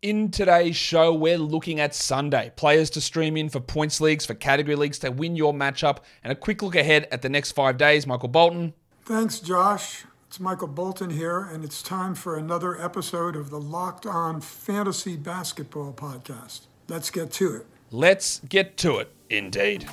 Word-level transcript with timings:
In 0.00 0.30
today's 0.30 0.76
show, 0.76 1.12
we're 1.12 1.38
looking 1.38 1.80
at 1.80 1.92
Sunday. 1.92 2.52
Players 2.54 2.88
to 2.90 3.00
stream 3.00 3.36
in 3.36 3.48
for 3.48 3.58
points 3.58 4.00
leagues, 4.00 4.24
for 4.24 4.34
category 4.34 4.76
leagues 4.76 5.00
to 5.00 5.10
win 5.10 5.34
your 5.34 5.52
matchup, 5.52 5.98
and 6.22 6.30
a 6.30 6.36
quick 6.36 6.62
look 6.62 6.76
ahead 6.76 7.08
at 7.10 7.22
the 7.22 7.28
next 7.28 7.50
five 7.50 7.76
days. 7.78 8.06
Michael 8.06 8.28
Bolton. 8.28 8.74
Thanks, 9.04 9.40
Josh. 9.40 10.04
It's 10.28 10.38
Michael 10.38 10.68
Bolton 10.68 11.10
here, 11.10 11.40
and 11.40 11.64
it's 11.64 11.82
time 11.82 12.14
for 12.14 12.36
another 12.36 12.80
episode 12.80 13.34
of 13.34 13.50
the 13.50 13.58
Locked 13.58 14.06
On 14.06 14.40
Fantasy 14.40 15.16
Basketball 15.16 15.92
Podcast. 15.92 16.66
Let's 16.86 17.10
get 17.10 17.32
to 17.32 17.56
it. 17.56 17.66
Let's 17.90 18.40
get 18.48 18.76
to 18.76 18.98
it, 18.98 19.12
indeed. 19.28 19.88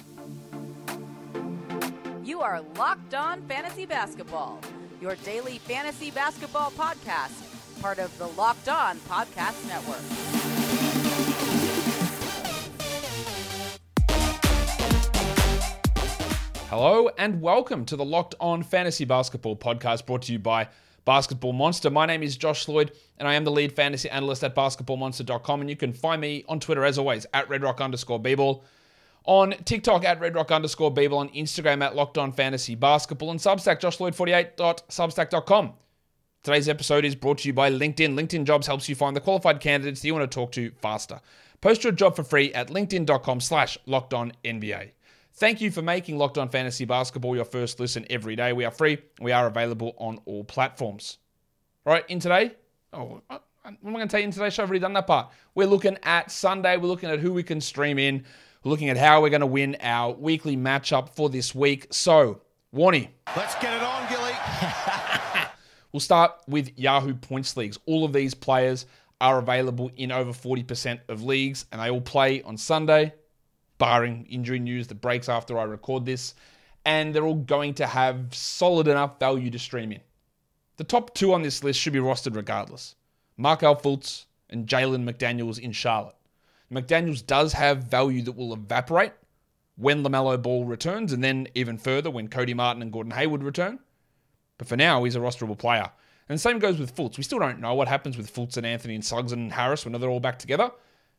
You 2.24 2.42
are 2.42 2.62
Locked 2.78 3.16
On 3.16 3.42
Fantasy 3.48 3.88
Basketball, 3.88 4.62
your 5.02 5.16
daily 5.16 5.58
fantasy 5.58 6.12
basketball 6.12 6.70
podcast, 6.78 7.55
part 7.86 8.00
of 8.00 8.18
the 8.18 8.26
Locked 8.30 8.68
On 8.68 8.98
Podcast 9.02 9.68
Network. 9.68 10.02
Hello 16.68 17.12
and 17.20 17.40
welcome 17.44 17.86
to 17.86 17.96
the 17.96 18.04
Locked 18.04 18.34
On 18.40 18.64
Fantasy 18.64 19.06
Basketball 19.06 19.56
podcast 19.56 20.08
brought 20.08 20.24
to 20.24 20.32
you 20.32 20.40
by 20.40 20.68
Basketball 21.06 21.54
Monster. 21.54 21.92
My 21.92 22.08
name 22.08 22.24
is 22.24 22.36
Josh 22.38 22.68
Lloyd 22.68 22.92
and 23.20 23.28
I 23.28 23.36
am 23.36 23.44
the 23.44 23.52
lead 23.52 23.72
fantasy 23.72 24.10
analyst 24.10 24.44
at 24.44 24.56
basketballmonster.com. 24.56 25.62
And 25.62 25.70
you 25.70 25.76
can 25.76 25.94
find 25.94 26.20
me 26.20 26.44
on 26.50 26.60
Twitter 26.60 26.86
as 26.86 26.98
always 26.98 27.28
at 27.36 27.48
redrock 27.50 27.82
underscore 27.82 28.20
bball, 28.20 28.64
on 29.26 29.52
TikTok 29.64 30.04
at 30.06 30.20
redrock 30.20 30.50
underscore 30.50 30.92
bball, 30.92 31.18
on 31.18 31.30
Instagram 31.30 31.84
at 31.84 31.96
Locked 31.96 32.18
On 32.18 32.32
Fantasy 32.32 32.74
Basketball, 32.74 33.30
and 33.30 33.40
Substack 33.40 33.80
joshloyd48.substack.com. 33.80 35.74
Today's 36.46 36.70
episode 36.70 37.06
is 37.06 37.16
brought 37.16 37.40
to 37.40 37.48
you 37.48 37.54
by 37.54 37.72
LinkedIn. 37.72 38.14
LinkedIn 38.14 38.44
Jobs 38.44 38.68
helps 38.68 38.88
you 38.88 38.94
find 38.94 39.16
the 39.16 39.20
qualified 39.20 39.60
candidates 39.60 40.02
that 40.02 40.08
you 40.08 40.14
want 40.14 40.30
to 40.30 40.36
talk 40.36 40.52
to 40.52 40.70
faster. 40.80 41.20
Post 41.60 41.84
your 41.84 41.92
job 41.92 42.16
for 42.16 42.22
free 42.22 42.54
at 42.54 42.68
linkedin.com 42.68 43.42
slash 43.42 43.80
NBA. 43.88 44.92
Thank 45.34 45.60
you 45.60 45.72
for 45.72 45.82
making 45.82 46.20
Locked 46.20 46.38
On 46.38 46.48
Fantasy 46.48 46.86
Basketball 46.86 47.36
your 47.36 47.46
first 47.46 47.80
listen 47.80 48.06
every 48.12 48.36
day. 48.36 48.54
We 48.54 48.64
are 48.64 48.70
free. 48.70 49.00
We 49.20 49.32
are 49.32 49.48
available 49.48 49.96
on 49.98 50.20
all 50.26 50.44
platforms. 50.44 51.18
Right, 51.84 52.08
in 52.10 52.20
today, 52.20 52.52
oh, 52.94 53.22
uh, 53.28 53.34
uh, 53.34 53.40
what 53.82 53.90
am 53.90 53.96
I 53.96 54.00
going 54.00 54.08
to 54.08 54.12
tell 54.12 54.20
you 54.20 54.26
in 54.26 54.32
today's 54.32 54.54
show? 54.54 54.62
I've 54.62 54.70
already 54.70 54.82
done 54.82 54.94
that 54.94 55.08
part. 55.08 55.32
We're 55.56 55.66
looking 55.66 55.98
at 56.04 56.30
Sunday. 56.30 56.78
We're 56.78 56.90
looking 56.90 57.10
at 57.10 57.18
who 57.18 57.34
we 57.34 57.42
can 57.42 57.60
stream 57.60 57.98
in. 57.98 58.24
We're 58.64 58.70
looking 58.70 58.90
at 58.90 58.98
how 58.98 59.24
we're 59.24 59.30
going 59.30 59.42
to 59.42 59.48
win 59.48 59.78
our 59.82 60.14
weekly 60.14 60.56
matchup 60.56 61.10
for 61.10 61.28
this 61.28 61.56
week. 61.56 61.88
So, 61.90 62.42
Warnie. 62.72 63.10
Let's 63.36 63.56
get 63.56 63.74
it 63.74 63.82
on, 63.82 64.08
Gilly. 64.10 64.25
We'll 65.96 66.02
start 66.02 66.34
with 66.46 66.78
Yahoo 66.78 67.14
Points 67.14 67.56
Leagues. 67.56 67.80
All 67.86 68.04
of 68.04 68.12
these 68.12 68.34
players 68.34 68.86
are 69.22 69.40
available 69.40 69.90
in 69.96 70.12
over 70.12 70.32
40% 70.32 71.00
of 71.08 71.24
leagues, 71.24 71.68
and 71.72 71.80
they 71.80 71.90
all 71.90 72.02
play 72.02 72.42
on 72.42 72.58
Sunday 72.58 73.14
barring 73.78 74.26
injury 74.30 74.60
news 74.60 74.88
that 74.88 74.96
breaks 74.96 75.30
after 75.30 75.58
I 75.58 75.64
record 75.64 76.06
this. 76.06 76.36
And 76.84 77.16
they're 77.16 77.24
all 77.24 77.36
going 77.36 77.76
to 77.76 77.88
have 77.88 78.36
solid 78.36 78.90
enough 78.90 79.22
value 79.22 79.50
to 79.50 79.58
stream 79.58 79.94
in. 79.94 80.02
The 80.76 80.84
top 80.84 81.14
two 81.14 81.34
on 81.34 81.44
this 81.44 81.64
list 81.64 81.80
should 81.80 81.94
be 81.94 82.00
rostered 82.00 82.36
regardless 82.36 82.96
Markelle 83.38 83.78
Fultz 83.78 84.26
and 84.50 84.68
Jalen 84.68 85.10
McDaniels 85.10 85.60
in 85.60 85.72
Charlotte. 85.72 86.18
McDaniels 86.70 87.26
does 87.26 87.54
have 87.54 87.86
value 87.86 88.22
that 88.24 88.36
will 88.36 88.52
evaporate 88.52 89.14
when 89.78 90.04
LaMelo 90.04 90.42
Ball 90.42 90.66
returns, 90.66 91.14
and 91.14 91.24
then 91.24 91.48
even 91.56 91.78
further 91.78 92.12
when 92.12 92.28
Cody 92.28 92.54
Martin 92.54 92.82
and 92.82 92.92
Gordon 92.92 93.14
Hayward 93.14 93.44
return. 93.44 93.80
But 94.58 94.68
for 94.68 94.78
now, 94.78 95.04
he's 95.04 95.16
a 95.16 95.20
rosterable 95.20 95.58
player. 95.58 95.90
And 96.28 96.38
the 96.38 96.42
same 96.42 96.60
goes 96.60 96.80
with 96.80 96.96
Fultz. 96.96 97.18
We 97.18 97.24
still 97.24 97.40
don't 97.40 97.60
know 97.60 97.74
what 97.76 97.88
happens 97.88 98.18
with 98.18 98.34
Fultz 98.34 98.58
and 98.58 98.66
Anthony 98.66 98.96
and 98.96 99.06
Suggs 99.06 99.32
and 99.32 99.52
Harris 99.52 99.86
when 99.86 100.00
they're 100.00 100.10
all 100.10 100.20
back 100.20 100.40
together. 100.40 100.72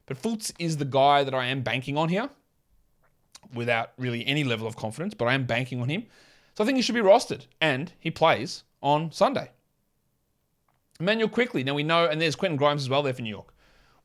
But 0.06 0.20
Fultz 0.20 0.52
is 0.58 0.76
the 0.76 0.84
guy 0.84 1.24
that 1.24 1.34
I 1.34 1.46
am 1.46 1.62
banking 1.62 1.96
on 1.96 2.08
here 2.08 2.28
without 3.54 3.92
really 3.98 4.26
any 4.26 4.44
level 4.44 4.66
of 4.66 4.76
confidence, 4.76 5.14
but 5.14 5.26
I 5.26 5.34
am 5.34 5.44
banking 5.44 5.80
on 5.80 5.88
him. 5.88 6.06
So 6.54 6.64
I 6.64 6.66
think 6.66 6.76
he 6.76 6.82
should 6.82 6.94
be 6.94 7.00
rostered, 7.00 7.46
and 7.60 7.92
he 7.98 8.10
plays 8.10 8.64
on 8.82 9.12
Sunday. 9.12 9.50
Immanuel 10.98 11.28
Quickley. 11.28 11.62
Now 11.62 11.74
we 11.74 11.82
know, 11.82 12.06
and 12.06 12.20
there's 12.20 12.36
Quentin 12.36 12.56
Grimes 12.56 12.82
as 12.82 12.88
well 12.88 13.02
there 13.02 13.12
for 13.12 13.22
New 13.22 13.30
York. 13.30 13.52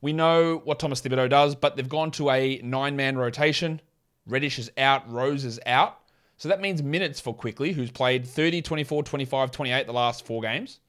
We 0.00 0.12
know 0.12 0.60
what 0.64 0.78
Thomas 0.78 1.00
Thibodeau 1.00 1.30
does, 1.30 1.54
but 1.54 1.76
they've 1.76 1.88
gone 1.88 2.10
to 2.12 2.30
a 2.30 2.60
nine 2.62 2.96
man 2.96 3.16
rotation. 3.16 3.80
Reddish 4.26 4.58
is 4.58 4.70
out, 4.76 5.10
Rose 5.10 5.44
is 5.44 5.58
out. 5.64 6.00
So 6.42 6.48
that 6.48 6.60
means 6.60 6.82
minutes 6.82 7.20
for 7.20 7.32
Quickley, 7.32 7.70
who's 7.70 7.92
played 7.92 8.26
30, 8.26 8.62
24, 8.62 9.04
25, 9.04 9.52
28 9.52 9.86
the 9.86 9.92
last 9.92 10.26
four 10.26 10.42
games. 10.42 10.80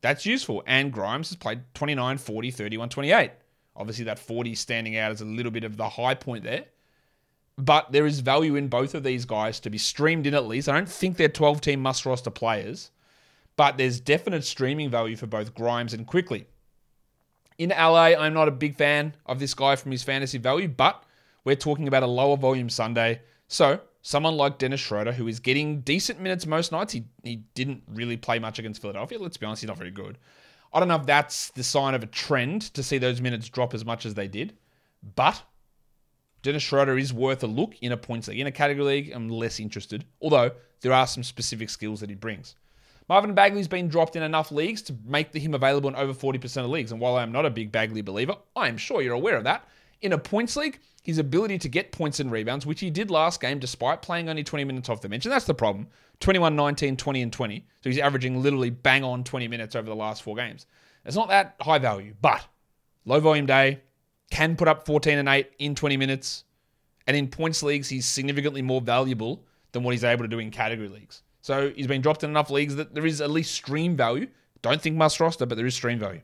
That's 0.00 0.26
useful. 0.26 0.64
And 0.66 0.92
Grimes 0.92 1.28
has 1.28 1.36
played 1.36 1.60
29, 1.74 2.18
40, 2.18 2.50
31, 2.50 2.88
28. 2.88 3.30
Obviously, 3.76 4.06
that 4.06 4.18
40 4.18 4.56
standing 4.56 4.96
out 4.96 5.12
as 5.12 5.20
a 5.20 5.24
little 5.24 5.52
bit 5.52 5.62
of 5.62 5.76
the 5.76 5.88
high 5.88 6.16
point 6.16 6.42
there. 6.42 6.64
But 7.56 7.92
there 7.92 8.06
is 8.06 8.18
value 8.18 8.56
in 8.56 8.66
both 8.66 8.96
of 8.96 9.04
these 9.04 9.24
guys 9.24 9.60
to 9.60 9.70
be 9.70 9.78
streamed 9.78 10.26
in 10.26 10.34
at 10.34 10.48
least. 10.48 10.68
I 10.68 10.74
don't 10.74 10.88
think 10.88 11.16
they're 11.16 11.28
12 11.28 11.60
team 11.60 11.80
must 11.80 12.04
roster 12.04 12.30
players, 12.30 12.90
but 13.54 13.78
there's 13.78 14.00
definite 14.00 14.42
streaming 14.42 14.90
value 14.90 15.14
for 15.14 15.28
both 15.28 15.54
Grimes 15.54 15.94
and 15.94 16.08
Quickley. 16.08 16.48
In 17.56 17.68
LA, 17.68 18.16
I'm 18.18 18.34
not 18.34 18.48
a 18.48 18.50
big 18.50 18.74
fan 18.74 19.14
of 19.26 19.38
this 19.38 19.54
guy 19.54 19.76
from 19.76 19.92
his 19.92 20.02
fantasy 20.02 20.38
value, 20.38 20.66
but 20.66 21.04
we're 21.44 21.54
talking 21.54 21.86
about 21.86 22.02
a 22.02 22.08
lower 22.08 22.36
volume 22.36 22.68
Sunday. 22.68 23.20
So, 23.46 23.80
someone 24.02 24.36
like 24.36 24.58
Dennis 24.58 24.80
Schroeder, 24.80 25.12
who 25.12 25.28
is 25.28 25.40
getting 25.40 25.80
decent 25.80 26.20
minutes 26.20 26.46
most 26.46 26.72
nights, 26.72 26.92
he, 26.92 27.04
he 27.22 27.36
didn't 27.54 27.82
really 27.88 28.16
play 28.16 28.38
much 28.38 28.58
against 28.58 28.80
Philadelphia. 28.80 29.18
Let's 29.18 29.36
be 29.36 29.46
honest, 29.46 29.62
he's 29.62 29.68
not 29.68 29.78
very 29.78 29.90
good. 29.90 30.18
I 30.72 30.78
don't 30.78 30.88
know 30.88 30.96
if 30.96 31.06
that's 31.06 31.50
the 31.50 31.64
sign 31.64 31.94
of 31.94 32.02
a 32.02 32.06
trend 32.06 32.62
to 32.74 32.82
see 32.82 32.98
those 32.98 33.20
minutes 33.20 33.48
drop 33.48 33.74
as 33.74 33.84
much 33.84 34.04
as 34.04 34.14
they 34.14 34.28
did, 34.28 34.56
but 35.16 35.42
Dennis 36.42 36.62
Schroeder 36.62 36.98
is 36.98 37.12
worth 37.12 37.42
a 37.42 37.46
look 37.46 37.74
in 37.80 37.92
a 37.92 37.96
points 37.96 38.28
league. 38.28 38.40
In 38.40 38.46
a 38.46 38.52
category 38.52 38.86
league, 38.86 39.12
I'm 39.12 39.28
less 39.28 39.58
interested, 39.60 40.04
although 40.20 40.52
there 40.80 40.92
are 40.92 41.06
some 41.06 41.22
specific 41.22 41.70
skills 41.70 42.00
that 42.00 42.10
he 42.10 42.14
brings. 42.14 42.54
Marvin 43.08 43.34
Bagley's 43.34 43.68
been 43.68 43.88
dropped 43.88 44.16
in 44.16 44.22
enough 44.22 44.52
leagues 44.52 44.82
to 44.82 44.96
make 45.04 45.34
him 45.34 45.54
available 45.54 45.88
in 45.88 45.96
over 45.96 46.12
40% 46.12 46.64
of 46.64 46.70
leagues. 46.70 46.92
And 46.92 47.00
while 47.00 47.16
I 47.16 47.22
am 47.22 47.32
not 47.32 47.46
a 47.46 47.50
big 47.50 47.72
Bagley 47.72 48.02
believer, 48.02 48.36
I 48.54 48.68
am 48.68 48.76
sure 48.76 49.00
you're 49.00 49.14
aware 49.14 49.36
of 49.36 49.44
that. 49.44 49.66
In 50.00 50.12
a 50.12 50.18
points 50.18 50.56
league, 50.56 50.80
his 51.02 51.18
ability 51.18 51.58
to 51.58 51.68
get 51.68 51.90
points 51.92 52.20
and 52.20 52.30
rebounds, 52.30 52.66
which 52.66 52.80
he 52.80 52.90
did 52.90 53.10
last 53.10 53.40
game 53.40 53.58
despite 53.58 54.02
playing 54.02 54.28
only 54.28 54.44
20 54.44 54.64
minutes 54.64 54.88
off 54.88 55.00
the 55.00 55.08
bench, 55.08 55.24
and 55.24 55.32
that's 55.32 55.46
the 55.46 55.54
problem 55.54 55.88
21, 56.20 56.54
19, 56.54 56.96
20, 56.96 57.22
and 57.22 57.32
20. 57.32 57.66
So 57.82 57.90
he's 57.90 57.98
averaging 57.98 58.42
literally 58.42 58.70
bang 58.70 59.04
on 59.04 59.24
20 59.24 59.48
minutes 59.48 59.74
over 59.76 59.88
the 59.88 59.96
last 59.96 60.22
four 60.22 60.36
games. 60.36 60.66
It's 61.04 61.16
not 61.16 61.28
that 61.28 61.54
high 61.60 61.78
value, 61.78 62.14
but 62.20 62.44
low 63.04 63.20
volume 63.20 63.46
day, 63.46 63.80
can 64.30 64.56
put 64.56 64.68
up 64.68 64.84
14 64.84 65.18
and 65.18 65.28
8 65.28 65.50
in 65.58 65.74
20 65.74 65.96
minutes. 65.96 66.44
And 67.06 67.16
in 67.16 67.28
points 67.28 67.62
leagues, 67.62 67.88
he's 67.88 68.04
significantly 68.04 68.60
more 68.60 68.80
valuable 68.80 69.44
than 69.72 69.82
what 69.82 69.92
he's 69.92 70.04
able 70.04 70.24
to 70.24 70.28
do 70.28 70.38
in 70.38 70.50
category 70.50 70.88
leagues. 70.88 71.22
So 71.40 71.70
he's 71.70 71.86
been 71.86 72.02
dropped 72.02 72.24
in 72.24 72.30
enough 72.30 72.50
leagues 72.50 72.76
that 72.76 72.94
there 72.94 73.06
is 73.06 73.20
at 73.20 73.30
least 73.30 73.54
stream 73.54 73.96
value. 73.96 74.26
Don't 74.60 74.80
think 74.82 74.96
must 74.96 75.20
roster, 75.20 75.46
but 75.46 75.56
there 75.56 75.66
is 75.66 75.74
stream 75.74 75.98
value. 75.98 76.20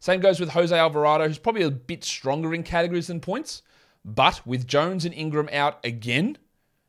Same 0.00 0.20
goes 0.20 0.40
with 0.40 0.50
Jose 0.50 0.76
Alvarado, 0.76 1.28
who's 1.28 1.38
probably 1.38 1.62
a 1.62 1.70
bit 1.70 2.04
stronger 2.04 2.54
in 2.54 2.62
categories 2.62 3.06
than 3.06 3.20
points. 3.20 3.62
But 4.04 4.46
with 4.46 4.66
Jones 4.66 5.04
and 5.04 5.14
Ingram 5.14 5.50
out 5.52 5.78
again, 5.84 6.38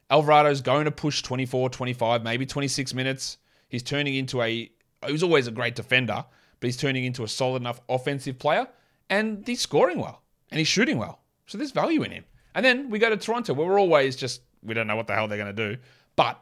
Alvarado's 0.09 0.61
going 0.61 0.85
to 0.85 0.91
push 0.91 1.21
24, 1.21 1.69
25, 1.69 2.23
maybe 2.23 2.45
26 2.45 2.93
minutes. 2.93 3.37
He's 3.67 3.83
turning 3.83 4.15
into 4.15 4.41
a, 4.41 4.71
he 5.05 5.11
was 5.11 5.23
always 5.23 5.47
a 5.47 5.51
great 5.51 5.75
defender, 5.75 6.23
but 6.59 6.67
he's 6.67 6.77
turning 6.77 7.03
into 7.03 7.23
a 7.23 7.27
solid 7.27 7.61
enough 7.61 7.81
offensive 7.89 8.39
player. 8.39 8.67
And 9.09 9.45
he's 9.45 9.59
scoring 9.59 9.99
well 9.99 10.21
and 10.49 10.57
he's 10.57 10.69
shooting 10.69 10.97
well. 10.97 11.19
So 11.47 11.57
there's 11.57 11.71
value 11.71 12.03
in 12.03 12.11
him. 12.11 12.23
And 12.55 12.65
then 12.65 12.89
we 12.89 12.97
go 12.97 13.09
to 13.09 13.17
Toronto, 13.17 13.53
where 13.53 13.67
we're 13.67 13.79
always 13.79 14.15
just, 14.15 14.41
we 14.63 14.73
don't 14.73 14.87
know 14.87 14.95
what 14.95 15.07
the 15.07 15.13
hell 15.13 15.27
they're 15.27 15.37
going 15.37 15.53
to 15.53 15.75
do. 15.75 15.81
But 16.15 16.41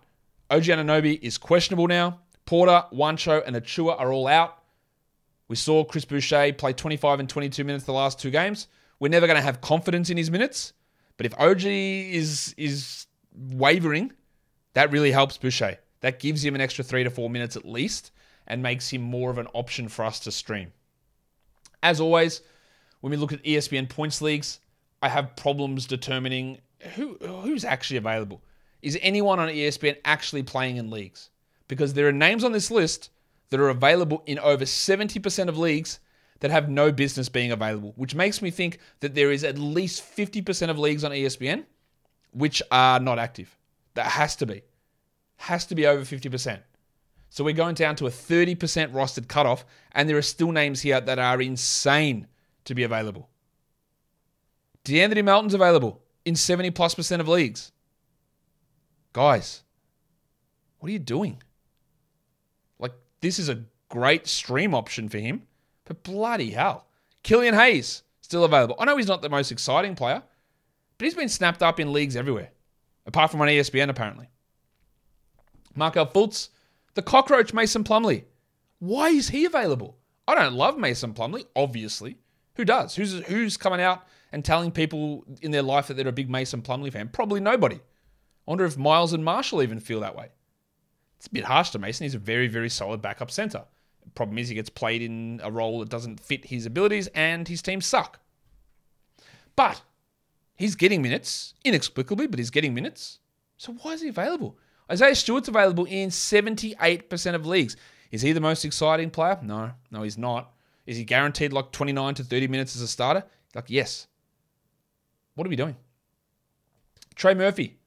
OG 0.52 0.64
Anunoby 0.64 1.20
is 1.22 1.38
questionable 1.38 1.88
now. 1.88 2.20
Porter, 2.46 2.84
Juancho, 2.94 3.44
and 3.46 3.56
Achiuwa 3.56 4.00
are 4.00 4.12
all 4.12 4.28
out. 4.28 4.59
We 5.50 5.56
saw 5.56 5.84
Chris 5.84 6.06
Boucher 6.06 6.54
play 6.54 6.72
25 6.72 7.20
and 7.20 7.28
22 7.28 7.64
minutes 7.66 7.84
the 7.84 7.92
last 7.92 8.20
two 8.20 8.30
games. 8.30 8.68
We're 9.00 9.10
never 9.10 9.28
going 9.28 9.38
to 9.38 9.44
have 9.44 9.60
confidence 9.60 10.10
in 10.10 10.16
his 10.16 10.32
minutes. 10.32 10.74
But 11.18 11.26
if 11.26 11.38
OG 11.38 11.64
is 11.66 12.56
is 12.58 13.08
wavering, 13.34 14.14
that 14.74 14.92
really 14.92 15.12
helps 15.12 15.38
Boucher. 15.38 15.78
That 16.02 16.20
gives 16.20 16.46
him 16.46 16.56
an 16.56 16.62
extra 16.62 16.84
three 16.84 17.04
to 17.04 17.10
four 17.10 17.30
minutes 17.30 17.58
at 17.58 17.66
least 17.66 18.12
and 18.48 18.64
makes 18.64 18.90
him 18.90 19.02
more 19.02 19.30
of 19.30 19.38
an 19.38 19.48
option 19.54 19.90
for 19.90 20.06
us 20.06 20.20
to 20.22 20.32
stream. 20.32 20.72
As 21.84 22.00
always, 22.00 22.42
when 23.02 23.12
we 23.12 23.18
look 23.18 23.34
at 23.34 23.44
ESPN 23.44 23.90
points 23.90 24.22
leagues, 24.22 24.60
I 25.02 25.10
have 25.10 25.36
problems 25.36 25.88
determining 25.88 26.60
who 26.96 27.16
who's 27.16 27.66
actually 27.66 27.98
available. 27.98 28.42
Is 28.82 28.98
anyone 29.02 29.40
on 29.40 29.50
ESPN 29.50 29.98
actually 30.06 30.44
playing 30.44 30.78
in 30.78 30.90
leagues? 30.90 31.32
Because 31.68 31.94
there 31.94 32.08
are 32.08 32.14
names 32.14 32.44
on 32.44 32.52
this 32.52 32.72
list 32.72 33.10
that 33.50 33.60
are 33.60 33.70
available 33.70 34.24
in 34.26 34.40
over 34.40 34.66
70% 34.66 35.48
of 35.48 35.58
leagues 35.58 36.00
that 36.40 36.52
have 36.52 36.70
no 36.70 36.92
business 36.92 37.30
being 37.30 37.52
available, 37.52 37.94
which 37.96 38.16
makes 38.16 38.42
me 38.42 38.50
think 38.50 38.80
that 39.02 39.16
there 39.16 39.32
is 39.32 39.44
at 39.44 39.58
least 39.58 40.04
50% 40.16 40.70
of 40.70 40.80
leagues 40.80 41.04
on 41.04 41.12
ESPN 41.12 41.66
which 42.32 42.62
are 42.72 43.00
not 43.00 43.20
active. 43.20 43.58
That 43.96 44.08
has 44.08 44.36
to 44.38 44.46
be. 44.46 44.62
Has 45.38 45.66
to 45.68 45.76
be 45.76 45.88
over 45.88 46.04
50%. 46.04 46.60
So 47.30 47.44
we're 47.44 47.54
going 47.54 47.76
down 47.76 47.96
to 47.98 48.08
a 48.08 48.12
30% 48.12 48.56
rostered 48.92 49.28
cutoff, 49.28 49.66
and 49.92 50.10
there 50.10 50.18
are 50.18 50.22
still 50.22 50.52
names 50.52 50.82
here 50.82 51.00
that 51.00 51.20
are 51.20 51.42
insane 51.42 52.28
to 52.66 52.76
be 52.76 52.84
available. 52.84 53.30
DeAnthony 54.84 55.24
Melton's 55.24 55.54
available 55.54 56.02
in 56.26 56.36
70 56.36 56.72
plus 56.72 56.96
percent 56.96 57.22
of 57.22 57.28
leagues. 57.28 57.72
Guys, 59.14 59.64
what 60.80 60.90
are 60.90 60.94
you 60.94 61.00
doing? 61.00 61.42
This 63.22 63.40
is 63.40 63.50
a 63.50 63.64
great 63.90 64.28
stream 64.28 64.74
option 64.74 65.10
for 65.10 65.18
him, 65.18 65.44
but 65.86 66.04
bloody 66.04 66.52
hell. 66.52 66.88
Killian 67.24 67.54
Hayes, 67.54 68.04
still 68.22 68.44
available. 68.44 68.76
I 68.80 68.86
know 68.86 68.98
he's 68.98 69.08
not 69.08 69.22
the 69.22 69.30
most 69.30 69.52
exciting 69.52 69.96
player, 69.96 70.24
but 70.98 71.06
he's 71.06 71.16
been 71.16 71.30
snapped 71.30 71.62
up 71.62 71.80
in 71.80 71.92
leagues 71.92 72.16
everywhere, 72.16 72.52
apart 73.06 73.32
from 73.32 73.42
on 73.42 73.48
ESPN, 73.48 73.90
apparently. 73.90 74.30
Markelle 75.76 76.08
Fultz, 76.08 76.50
the 76.94 77.02
cockroach 77.02 77.54
Mason 77.54 77.84
Plumlee. 77.84 78.24
Why 78.80 79.10
is 79.10 79.30
he 79.30 79.46
available? 79.46 79.98
I 80.28 80.36
don't 80.36 80.54
love 80.54 80.78
Mason 80.78 81.14
Plumlee, 81.14 81.46
obviously. 81.56 82.18
Who 82.56 82.66
does? 82.66 82.96
Who's 82.96 83.14
who's 83.26 83.58
coming 83.58 83.82
out 83.82 84.06
and 84.32 84.44
telling 84.44 84.72
people 84.72 85.26
in 85.42 85.52
their 85.52 85.62
life 85.62 85.88
that 85.88 85.96
they're 85.96 86.08
a 86.08 86.14
big 86.14 86.30
Mason 86.30 86.62
Plumlee 86.62 86.92
fan? 86.92 87.10
Probably 87.10 87.40
nobody. 87.40 87.78
I 87.78 88.52
wonder 88.52 88.66
if 88.66 88.78
Miles 88.78 89.14
and 89.14 89.24
Marshall 89.24 89.64
even 89.64 89.80
feel 89.80 90.02
that 90.02 90.16
way. 90.16 90.30
It's 91.20 91.28
a 91.28 91.32
bit 91.32 91.44
harsh 91.44 91.72
to 91.72 91.80
Mason. 91.80 92.06
He's 92.06 92.16
a 92.16 92.20
very, 92.20 92.48
very 92.48 92.70
solid 92.70 93.02
backup 93.02 93.30
center. 93.30 93.66
Problem 94.16 94.38
is 94.38 94.48
he 94.48 94.56
gets 94.56 94.70
played 94.70 95.02
in 95.02 95.42
a 95.44 95.52
role 95.52 95.80
that 95.80 95.90
doesn't 95.90 96.22
fit 96.22 96.46
his 96.46 96.66
abilities 96.66 97.08
and 97.14 97.48
his 97.48 97.62
teams 97.62 97.86
suck. 97.86 98.20
But 99.56 99.82
he's 100.56 100.76
getting 100.76 101.02
minutes, 101.02 101.54
inexplicably, 101.66 102.28
but 102.28 102.40
he's 102.40 102.50
getting 102.50 102.74
minutes. 102.74 103.20
So 103.58 103.74
why 103.82 103.92
is 103.92 104.02
he 104.02 104.08
available? 104.08 104.58
Isaiah 104.90 105.14
Stewart's 105.14 105.50
available 105.50 105.86
in 105.86 106.10
78% 106.10 107.36
of 107.36 107.46
leagues. 107.46 107.76
Is 108.12 108.22
he 108.22 108.32
the 108.32 108.40
most 108.40 108.64
exciting 108.66 109.12
player? 109.12 109.38
No, 109.44 109.72
no, 109.92 110.04
he's 110.04 110.18
not. 110.18 110.54
Is 110.86 110.98
he 110.98 111.04
guaranteed 111.04 111.54
like 111.54 111.72
29 111.72 112.16
to 112.16 112.24
30 112.24 112.48
minutes 112.48 112.76
as 112.76 112.82
a 112.82 112.88
starter? 112.88 113.24
Like, 113.54 113.66
yes. 113.68 114.08
What 115.36 115.46
are 115.46 115.50
we 115.50 115.56
doing? 115.56 115.76
Trey 117.16 117.34
Murphy. 117.34 117.78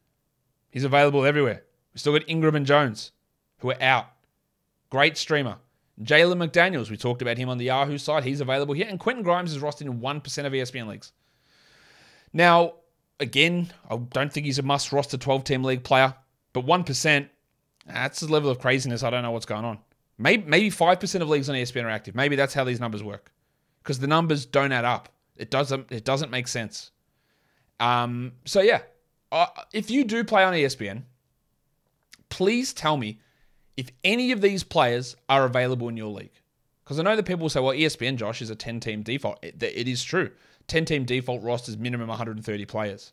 He's 0.71 0.85
available 0.85 1.25
everywhere. 1.25 1.65
We 1.93 1.99
still 1.99 2.13
got 2.13 2.29
Ingram 2.29 2.55
and 2.55 2.67
Jones, 2.67 3.13
who 3.63 3.71
are 3.71 3.83
out. 3.83 4.07
Great 4.91 5.17
streamer. 5.17 5.57
Jalen 6.03 6.49
McDaniels, 6.49 6.91
we 6.91 6.97
talked 6.97 7.23
about 7.23 7.39
him 7.39 7.49
on 7.49 7.59
the 7.59 7.67
Yahoo 7.67 7.97
side. 7.97 8.25
He's 8.25 8.41
available 8.41 8.75
here. 8.75 8.87
And 8.89 8.99
Quentin 8.99 9.23
Grimes 9.23 9.53
is 9.53 9.63
rostered 9.63 9.83
in 9.83 10.01
1% 10.01 10.45
of 10.45 10.53
ESPN 10.53 10.87
leagues. 10.87 11.13
Now, 12.33 12.75
again, 13.21 13.73
I 13.89 13.97
don't 13.97 14.33
think 14.33 14.47
he's 14.47 14.59
a 14.59 14.63
must 14.63 14.93
roster 14.93 15.17
12 15.17 15.45
team 15.45 15.65
league 15.65 15.85
player. 15.85 16.15
But 16.53 16.67
1%, 16.67 17.29
that's 17.87 18.21
the 18.21 18.31
level 18.31 18.51
of 18.51 18.59
craziness. 18.59 19.03
I 19.03 19.11
don't 19.11 19.23
know 19.23 19.31
what's 19.31 19.47
going 19.47 19.65
on. 19.65 19.79
Maybe, 20.19 20.45
maybe 20.47 20.71
5% 20.71 21.21
of 21.21 21.29
leagues 21.29 21.49
on 21.49 21.55
ESPN 21.55 21.85
are 21.85 21.91
active. 21.91 22.15
Maybe 22.15 22.37
that's 22.37 22.53
how 22.53 22.65
these 22.65 22.81
numbers 22.81 23.03
work. 23.03 23.33
Because 23.83 23.99
the 23.99 24.07
numbers 24.07 24.45
don't 24.45 24.73
add 24.73 24.85
up. 24.85 25.09
It 25.37 25.51
doesn't, 25.51 25.91
it 25.91 26.05
doesn't 26.05 26.31
make 26.31 26.49
sense. 26.49 26.91
Um, 27.81 28.33
so, 28.45 28.61
yeah. 28.61 28.81
Uh, 29.31 29.47
if 29.73 29.91
you 29.91 30.05
do 30.05 30.25
play 30.25 30.45
on 30.45 30.53
ESPN, 30.53 31.05
please 32.29 32.73
tell 32.73 32.97
me 32.97 33.21
if 33.77 33.91
any 34.05 34.33
of 34.33 34.41
these 34.41 34.65
players 34.65 35.17
are 35.29 35.45
available 35.45 35.89
in 35.89 35.97
your 35.97 36.11
league. 36.11 36.33
Because 36.85 36.99
I 36.99 37.03
know 37.03 37.17
that 37.17 37.25
people 37.25 37.43
will 37.43 37.51
say, 37.51 37.61
well, 37.61 37.75
ESPN, 37.75 38.17
Josh, 38.17 38.43
is 38.43 38.51
a 38.51 38.57
10 38.57 38.81
team 38.81 39.03
default. 39.03 39.39
It, 39.43 39.63
it 39.63 39.89
is 39.89 40.03
true. 40.03 40.31
10 40.67 40.85
team 40.85 41.05
default 41.05 41.43
rosters, 41.43 41.79
minimum 41.79 42.09
130 42.09 42.65
players. 42.67 43.13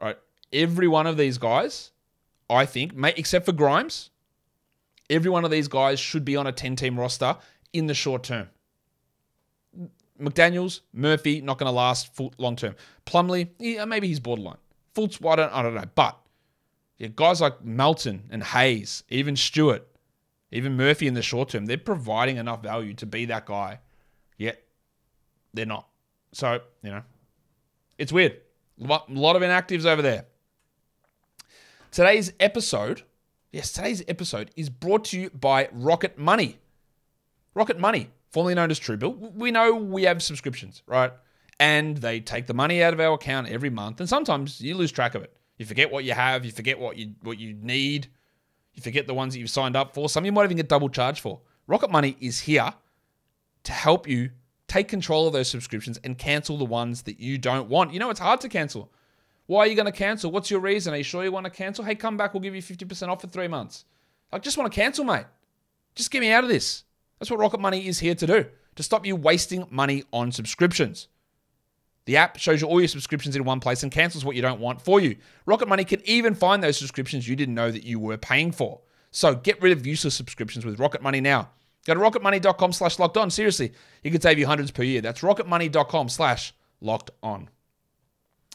Right. 0.00 0.16
Every 0.52 0.88
one 0.88 1.06
of 1.06 1.16
these 1.16 1.38
guys 1.38 1.90
I 2.48 2.66
think, 2.66 2.92
except 3.16 3.46
for 3.46 3.52
Grimes, 3.52 4.10
every 5.10 5.30
one 5.30 5.44
of 5.44 5.50
these 5.50 5.68
guys 5.68 5.98
should 5.98 6.24
be 6.24 6.36
on 6.36 6.46
a 6.46 6.52
10 6.52 6.76
team 6.76 6.98
roster 6.98 7.36
in 7.72 7.86
the 7.86 7.94
short 7.94 8.22
term. 8.22 8.48
McDaniels, 10.20 10.80
Murphy, 10.92 11.40
not 11.40 11.58
going 11.58 11.68
to 11.68 11.76
last 11.76 12.10
long 12.38 12.56
term. 12.56 12.74
Plumlee, 13.04 13.48
yeah, 13.58 13.84
maybe 13.84 14.08
he's 14.08 14.20
borderline. 14.20 14.56
Fultz, 14.94 15.24
I 15.26 15.36
don't, 15.36 15.52
I 15.52 15.62
don't 15.62 15.74
know. 15.74 15.84
But 15.94 16.18
yeah, 16.98 17.08
guys 17.14 17.40
like 17.40 17.62
Melton 17.64 18.24
and 18.30 18.42
Hayes, 18.42 19.04
even 19.08 19.36
Stewart, 19.36 19.86
even 20.50 20.76
Murphy 20.76 21.06
in 21.06 21.14
the 21.14 21.22
short 21.22 21.50
term, 21.50 21.66
they're 21.66 21.76
providing 21.76 22.38
enough 22.38 22.62
value 22.62 22.94
to 22.94 23.06
be 23.06 23.26
that 23.26 23.46
guy. 23.46 23.80
Yet 24.38 24.62
they're 25.52 25.66
not. 25.66 25.88
So, 26.32 26.60
you 26.82 26.90
know, 26.90 27.02
it's 27.98 28.12
weird. 28.12 28.38
A 28.80 29.00
lot 29.08 29.36
of 29.36 29.42
inactives 29.42 29.84
over 29.84 30.02
there. 30.02 30.26
Today's 31.90 32.32
episode, 32.40 33.02
yes, 33.52 33.72
today's 33.72 34.02
episode 34.06 34.50
is 34.56 34.68
brought 34.68 35.04
to 35.06 35.20
you 35.20 35.30
by 35.30 35.68
Rocket 35.72 36.18
Money. 36.18 36.58
Rocket 37.54 37.78
Money, 37.78 38.10
formerly 38.30 38.54
known 38.54 38.70
as 38.70 38.78
Truebill. 38.78 39.34
We 39.34 39.50
know 39.50 39.74
we 39.74 40.02
have 40.02 40.22
subscriptions, 40.22 40.82
right? 40.86 41.12
And 41.58 41.96
they 41.96 42.20
take 42.20 42.46
the 42.46 42.54
money 42.54 42.82
out 42.82 42.92
of 42.92 43.00
our 43.00 43.14
account 43.14 43.48
every 43.48 43.70
month, 43.70 44.00
and 44.00 44.08
sometimes 44.08 44.60
you 44.60 44.74
lose 44.74 44.92
track 44.92 45.14
of 45.14 45.22
it. 45.22 45.35
You 45.56 45.66
forget 45.66 45.90
what 45.90 46.04
you 46.04 46.12
have, 46.12 46.44
you 46.44 46.52
forget 46.52 46.78
what 46.78 46.96
you 46.96 47.14
what 47.22 47.38
you 47.38 47.54
need, 47.54 48.08
you 48.74 48.82
forget 48.82 49.06
the 49.06 49.14
ones 49.14 49.34
that 49.34 49.40
you've 49.40 49.50
signed 49.50 49.76
up 49.76 49.94
for. 49.94 50.08
Some 50.08 50.24
you 50.24 50.32
might 50.32 50.44
even 50.44 50.56
get 50.56 50.68
double 50.68 50.88
charged 50.88 51.20
for. 51.20 51.40
Rocket 51.66 51.90
Money 51.90 52.16
is 52.20 52.40
here 52.40 52.74
to 53.64 53.72
help 53.72 54.06
you 54.06 54.30
take 54.68 54.88
control 54.88 55.26
of 55.26 55.32
those 55.32 55.48
subscriptions 55.48 55.98
and 56.04 56.18
cancel 56.18 56.58
the 56.58 56.64
ones 56.64 57.02
that 57.02 57.18
you 57.18 57.38
don't 57.38 57.68
want. 57.68 57.92
You 57.92 57.98
know, 57.98 58.10
it's 58.10 58.20
hard 58.20 58.40
to 58.42 58.48
cancel. 58.48 58.92
Why 59.46 59.60
are 59.60 59.66
you 59.66 59.76
going 59.76 59.86
to 59.86 59.92
cancel? 59.92 60.30
What's 60.30 60.50
your 60.50 60.60
reason? 60.60 60.92
Are 60.92 60.96
you 60.96 61.04
sure 61.04 61.24
you 61.24 61.32
want 61.32 61.44
to 61.44 61.50
cancel? 61.50 61.84
Hey, 61.84 61.94
come 61.94 62.16
back. 62.16 62.34
We'll 62.34 62.42
give 62.42 62.54
you 62.54 62.62
50% 62.62 63.08
off 63.08 63.20
for 63.20 63.28
three 63.28 63.48
months. 63.48 63.84
I 64.32 64.38
just 64.38 64.58
want 64.58 64.70
to 64.70 64.74
cancel, 64.74 65.04
mate. 65.04 65.26
Just 65.94 66.10
get 66.10 66.20
me 66.20 66.32
out 66.32 66.42
of 66.44 66.50
this. 66.50 66.82
That's 67.18 67.30
what 67.30 67.38
Rocket 67.40 67.60
Money 67.60 67.86
is 67.86 68.00
here 68.00 68.14
to 68.14 68.26
do 68.26 68.46
to 68.74 68.82
stop 68.82 69.06
you 69.06 69.16
wasting 69.16 69.66
money 69.70 70.04
on 70.12 70.32
subscriptions. 70.32 71.08
The 72.06 72.16
app 72.16 72.38
shows 72.38 72.60
you 72.60 72.68
all 72.68 72.80
your 72.80 72.88
subscriptions 72.88 73.36
in 73.36 73.44
one 73.44 73.60
place 73.60 73.82
and 73.82 73.92
cancels 73.92 74.24
what 74.24 74.36
you 74.36 74.42
don't 74.42 74.60
want 74.60 74.80
for 74.80 75.00
you. 75.00 75.16
Rocket 75.44 75.68
Money 75.68 75.84
can 75.84 76.00
even 76.04 76.34
find 76.34 76.62
those 76.62 76.78
subscriptions 76.78 77.28
you 77.28 77.36
didn't 77.36 77.54
know 77.54 77.70
that 77.70 77.84
you 77.84 77.98
were 77.98 78.16
paying 78.16 78.52
for. 78.52 78.80
So 79.10 79.34
get 79.34 79.60
rid 79.60 79.72
of 79.72 79.86
useless 79.86 80.14
subscriptions 80.14 80.64
with 80.64 80.78
Rocket 80.78 81.02
Money 81.02 81.20
now. 81.20 81.50
Go 81.84 81.94
to 81.94 82.00
rocketmoney.com 82.00 82.72
slash 82.72 82.98
locked 82.98 83.16
on. 83.16 83.30
Seriously, 83.30 83.72
it 84.02 84.10
could 84.10 84.22
save 84.22 84.38
you 84.38 84.46
hundreds 84.46 84.70
per 84.70 84.82
year. 84.82 85.00
That's 85.00 85.20
rocketmoney.com 85.20 86.08
slash 86.08 86.52
locked 86.80 87.10
on. 87.22 87.48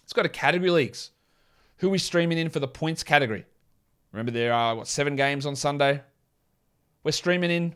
Let's 0.01 0.13
go 0.13 0.23
to 0.23 0.29
category 0.29 0.71
leagues. 0.71 1.11
Who 1.77 1.89
we 1.89 1.97
streaming 1.97 2.37
in 2.37 2.49
for 2.49 2.59
the 2.59 2.67
points 2.67 3.03
category? 3.03 3.45
Remember, 4.11 4.31
there 4.31 4.53
are, 4.53 4.75
what, 4.75 4.87
seven 4.87 5.15
games 5.15 5.45
on 5.45 5.55
Sunday? 5.55 6.01
We're 7.03 7.11
streaming 7.11 7.51
in 7.51 7.75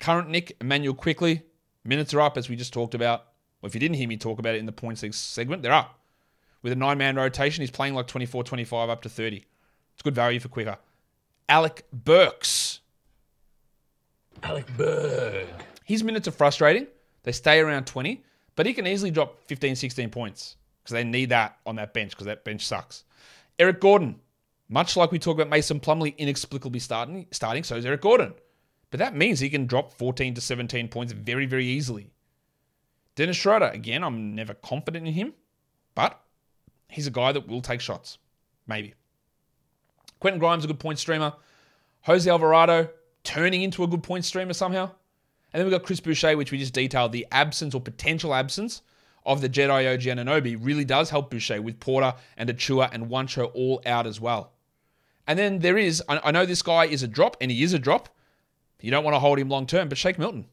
current 0.00 0.28
Nick, 0.28 0.56
Immanuel 0.60 0.94
Quickley. 0.94 1.42
Minutes 1.84 2.12
are 2.14 2.20
up, 2.20 2.36
as 2.36 2.48
we 2.48 2.56
just 2.56 2.72
talked 2.72 2.94
about. 2.94 3.26
Well, 3.64 3.68
if 3.68 3.74
you 3.74 3.80
didn't 3.80 3.96
hear 3.96 4.06
me 4.06 4.18
talk 4.18 4.38
about 4.38 4.56
it 4.56 4.58
in 4.58 4.66
the 4.66 4.72
points 4.72 5.02
league 5.02 5.14
segment, 5.14 5.62
they're 5.62 5.72
up. 5.72 5.98
With 6.60 6.74
a 6.74 6.76
nine 6.76 6.98
man 6.98 7.16
rotation, 7.16 7.62
he's 7.62 7.70
playing 7.70 7.94
like 7.94 8.06
24, 8.06 8.44
25, 8.44 8.90
up 8.90 9.00
to 9.00 9.08
30. 9.08 9.42
It's 9.94 10.02
good 10.02 10.14
value 10.14 10.38
for 10.38 10.48
quicker. 10.48 10.76
Alec 11.48 11.86
Burks. 11.90 12.80
Alec 14.42 14.66
Burks. 14.76 15.48
His 15.82 16.04
minutes 16.04 16.28
are 16.28 16.32
frustrating. 16.32 16.88
They 17.22 17.32
stay 17.32 17.58
around 17.58 17.86
20, 17.86 18.22
but 18.54 18.66
he 18.66 18.74
can 18.74 18.86
easily 18.86 19.10
drop 19.10 19.42
15, 19.46 19.76
16 19.76 20.10
points 20.10 20.56
because 20.82 20.92
they 20.92 21.04
need 21.04 21.30
that 21.30 21.56
on 21.64 21.76
that 21.76 21.94
bench 21.94 22.10
because 22.10 22.26
that 22.26 22.44
bench 22.44 22.66
sucks. 22.66 23.04
Eric 23.58 23.80
Gordon, 23.80 24.20
much 24.68 24.94
like 24.94 25.10
we 25.10 25.18
talk 25.18 25.36
about 25.36 25.48
Mason 25.48 25.80
Plumlee 25.80 26.14
inexplicably 26.18 26.80
starting, 26.80 27.28
starting, 27.30 27.64
so 27.64 27.76
is 27.76 27.86
Eric 27.86 28.02
Gordon. 28.02 28.34
But 28.90 28.98
that 28.98 29.16
means 29.16 29.40
he 29.40 29.48
can 29.48 29.64
drop 29.64 29.94
14 29.94 30.34
to 30.34 30.42
17 30.42 30.88
points 30.88 31.14
very, 31.14 31.46
very 31.46 31.64
easily. 31.64 32.10
Dennis 33.16 33.36
Schroeder, 33.36 33.68
again, 33.68 34.02
I'm 34.02 34.34
never 34.34 34.54
confident 34.54 35.06
in 35.06 35.14
him, 35.14 35.34
but 35.94 36.20
he's 36.88 37.06
a 37.06 37.10
guy 37.10 37.32
that 37.32 37.46
will 37.46 37.62
take 37.62 37.80
shots. 37.80 38.18
Maybe. 38.66 38.94
Quentin 40.20 40.40
Grimes, 40.40 40.64
a 40.64 40.68
good 40.68 40.80
point 40.80 40.98
streamer. 40.98 41.32
Jose 42.02 42.28
Alvarado, 42.28 42.88
turning 43.22 43.62
into 43.62 43.84
a 43.84 43.86
good 43.86 44.02
point 44.02 44.24
streamer 44.24 44.52
somehow. 44.52 44.90
And 45.52 45.60
then 45.60 45.66
we've 45.66 45.78
got 45.78 45.86
Chris 45.86 46.00
Boucher, 46.00 46.36
which 46.36 46.50
we 46.50 46.58
just 46.58 46.74
detailed 46.74 47.12
the 47.12 47.26
absence 47.30 47.74
or 47.74 47.80
potential 47.80 48.34
absence 48.34 48.82
of 49.24 49.40
the 49.40 49.48
Jedi 49.48 49.92
OG 49.92 50.02
Anunoby 50.02 50.58
really 50.60 50.84
does 50.84 51.10
help 51.10 51.30
Boucher 51.30 51.62
with 51.62 51.78
Porter 51.80 52.14
and 52.36 52.50
Achiuwa 52.50 52.90
and 52.92 53.06
Juancho 53.06 53.50
all 53.54 53.80
out 53.86 54.06
as 54.06 54.20
well. 54.20 54.52
And 55.26 55.38
then 55.38 55.60
there 55.60 55.78
is, 55.78 56.02
I 56.08 56.30
know 56.32 56.44
this 56.44 56.60
guy 56.62 56.84
is 56.84 57.02
a 57.02 57.08
drop, 57.08 57.36
and 57.40 57.50
he 57.50 57.62
is 57.62 57.72
a 57.72 57.78
drop. 57.78 58.10
You 58.80 58.90
don't 58.90 59.04
want 59.04 59.14
to 59.14 59.20
hold 59.20 59.38
him 59.38 59.48
long 59.48 59.66
term, 59.66 59.88
but 59.88 59.96
Shake 59.96 60.18
Milton. 60.18 60.44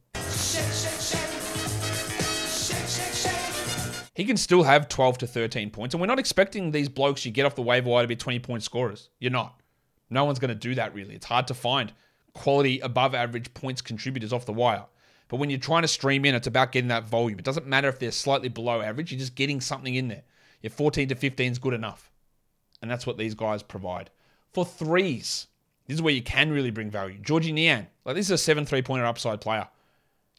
He 4.21 4.27
can 4.27 4.37
still 4.37 4.61
have 4.61 4.87
12 4.87 5.17
to 5.17 5.25
13 5.25 5.71
points, 5.71 5.95
and 5.95 5.99
we're 5.99 6.05
not 6.05 6.19
expecting 6.19 6.69
these 6.69 6.87
blokes 6.87 7.25
you 7.25 7.31
get 7.31 7.47
off 7.47 7.55
the 7.55 7.63
waiver 7.63 7.89
wire 7.89 8.03
to 8.03 8.07
be 8.07 8.15
20 8.15 8.37
point 8.37 8.61
scorers. 8.61 9.09
You're 9.17 9.31
not. 9.31 9.59
No 10.11 10.25
one's 10.25 10.37
going 10.37 10.49
to 10.49 10.53
do 10.53 10.75
that 10.75 10.93
really. 10.93 11.15
It's 11.15 11.25
hard 11.25 11.47
to 11.47 11.55
find 11.55 11.91
quality 12.35 12.79
above 12.81 13.15
average 13.15 13.51
points 13.55 13.81
contributors 13.81 14.31
off 14.31 14.45
the 14.45 14.53
wire. 14.53 14.85
But 15.27 15.37
when 15.37 15.49
you're 15.49 15.57
trying 15.57 15.81
to 15.81 15.87
stream 15.87 16.23
in, 16.23 16.35
it's 16.35 16.45
about 16.45 16.71
getting 16.71 16.89
that 16.89 17.05
volume. 17.05 17.39
It 17.39 17.45
doesn't 17.45 17.65
matter 17.65 17.87
if 17.87 17.97
they're 17.97 18.11
slightly 18.11 18.47
below 18.47 18.81
average, 18.81 19.11
you're 19.11 19.17
just 19.17 19.33
getting 19.33 19.59
something 19.59 19.95
in 19.95 20.07
there. 20.07 20.21
Your 20.61 20.69
14 20.69 21.09
to 21.09 21.15
15 21.15 21.53
is 21.53 21.57
good 21.57 21.73
enough. 21.73 22.11
And 22.79 22.91
that's 22.91 23.07
what 23.07 23.17
these 23.17 23.33
guys 23.33 23.63
provide. 23.63 24.11
For 24.53 24.63
threes, 24.63 25.47
This 25.87 25.95
is 25.95 26.01
where 26.03 26.13
you 26.13 26.21
can 26.21 26.51
really 26.51 26.69
bring 26.69 26.91
value. 26.91 27.17
Georgie 27.17 27.53
Niang, 27.53 27.87
like 28.05 28.13
this 28.13 28.27
is 28.27 28.31
a 28.31 28.37
seven 28.37 28.67
three 28.67 28.83
pointer 28.83 29.03
upside 29.03 29.41
player. 29.41 29.67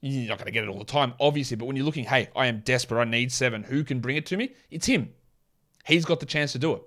You're 0.04 0.28
not 0.28 0.38
going 0.38 0.46
to 0.46 0.52
get 0.52 0.64
it 0.64 0.68
all 0.68 0.78
the 0.78 0.84
time, 0.84 1.14
obviously, 1.20 1.56
but 1.56 1.66
when 1.66 1.76
you're 1.76 1.86
looking, 1.86 2.04
hey, 2.04 2.28
I 2.34 2.46
am 2.46 2.60
desperate, 2.60 3.00
I 3.00 3.04
need 3.04 3.30
seven, 3.30 3.62
who 3.62 3.84
can 3.84 4.00
bring 4.00 4.16
it 4.16 4.26
to 4.26 4.36
me? 4.36 4.52
It's 4.68 4.86
him. 4.86 5.10
He's 5.86 6.04
got 6.04 6.18
the 6.18 6.26
chance 6.26 6.52
to 6.52 6.58
do 6.58 6.74
it. 6.74 6.82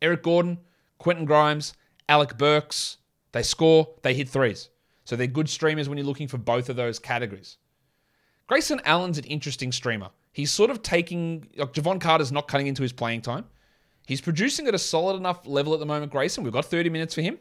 Eric 0.00 0.22
Gordon, 0.22 0.58
Quentin 0.98 1.26
Grimes, 1.26 1.74
Alec 2.08 2.38
Burks, 2.38 2.96
they 3.32 3.42
score, 3.42 3.88
they 4.02 4.14
hit 4.14 4.28
threes. 4.28 4.70
So 5.04 5.16
they're 5.16 5.26
good 5.26 5.50
streamers 5.50 5.88
when 5.88 5.98
you're 5.98 6.06
looking 6.06 6.28
for 6.28 6.38
both 6.38 6.70
of 6.70 6.76
those 6.76 6.98
categories. 6.98 7.58
Grayson 8.46 8.80
Allen's 8.84 9.18
an 9.18 9.24
interesting 9.24 9.70
streamer. 9.70 10.10
He's 10.32 10.50
sort 10.50 10.70
of 10.70 10.82
taking, 10.82 11.46
like 11.56 11.74
Jevon 11.74 12.00
Carter's 12.00 12.32
not 12.32 12.48
cutting 12.48 12.66
into 12.68 12.82
his 12.82 12.92
playing 12.92 13.20
time. 13.20 13.44
He's 14.06 14.20
producing 14.20 14.66
at 14.66 14.74
a 14.74 14.78
solid 14.78 15.16
enough 15.16 15.46
level 15.46 15.74
at 15.74 15.80
the 15.80 15.86
moment, 15.86 16.10
Grayson. 16.10 16.42
We've 16.42 16.52
got 16.52 16.64
30 16.64 16.90
minutes 16.90 17.14
for 17.14 17.20
him. 17.20 17.38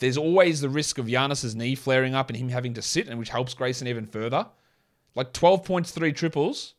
There's 0.00 0.16
always 0.16 0.60
the 0.60 0.68
risk 0.68 0.98
of 0.98 1.06
Giannis's 1.06 1.54
knee 1.54 1.74
flaring 1.74 2.14
up 2.14 2.30
and 2.30 2.36
him 2.36 2.48
having 2.48 2.74
to 2.74 2.82
sit, 2.82 3.06
and 3.06 3.18
which 3.18 3.28
helps 3.28 3.54
Grayson 3.54 3.86
even 3.86 4.06
further. 4.06 4.46
Like 5.14 5.32
12 5.32 5.64
points, 5.64 5.90
three 5.90 6.12
triples. 6.12 6.74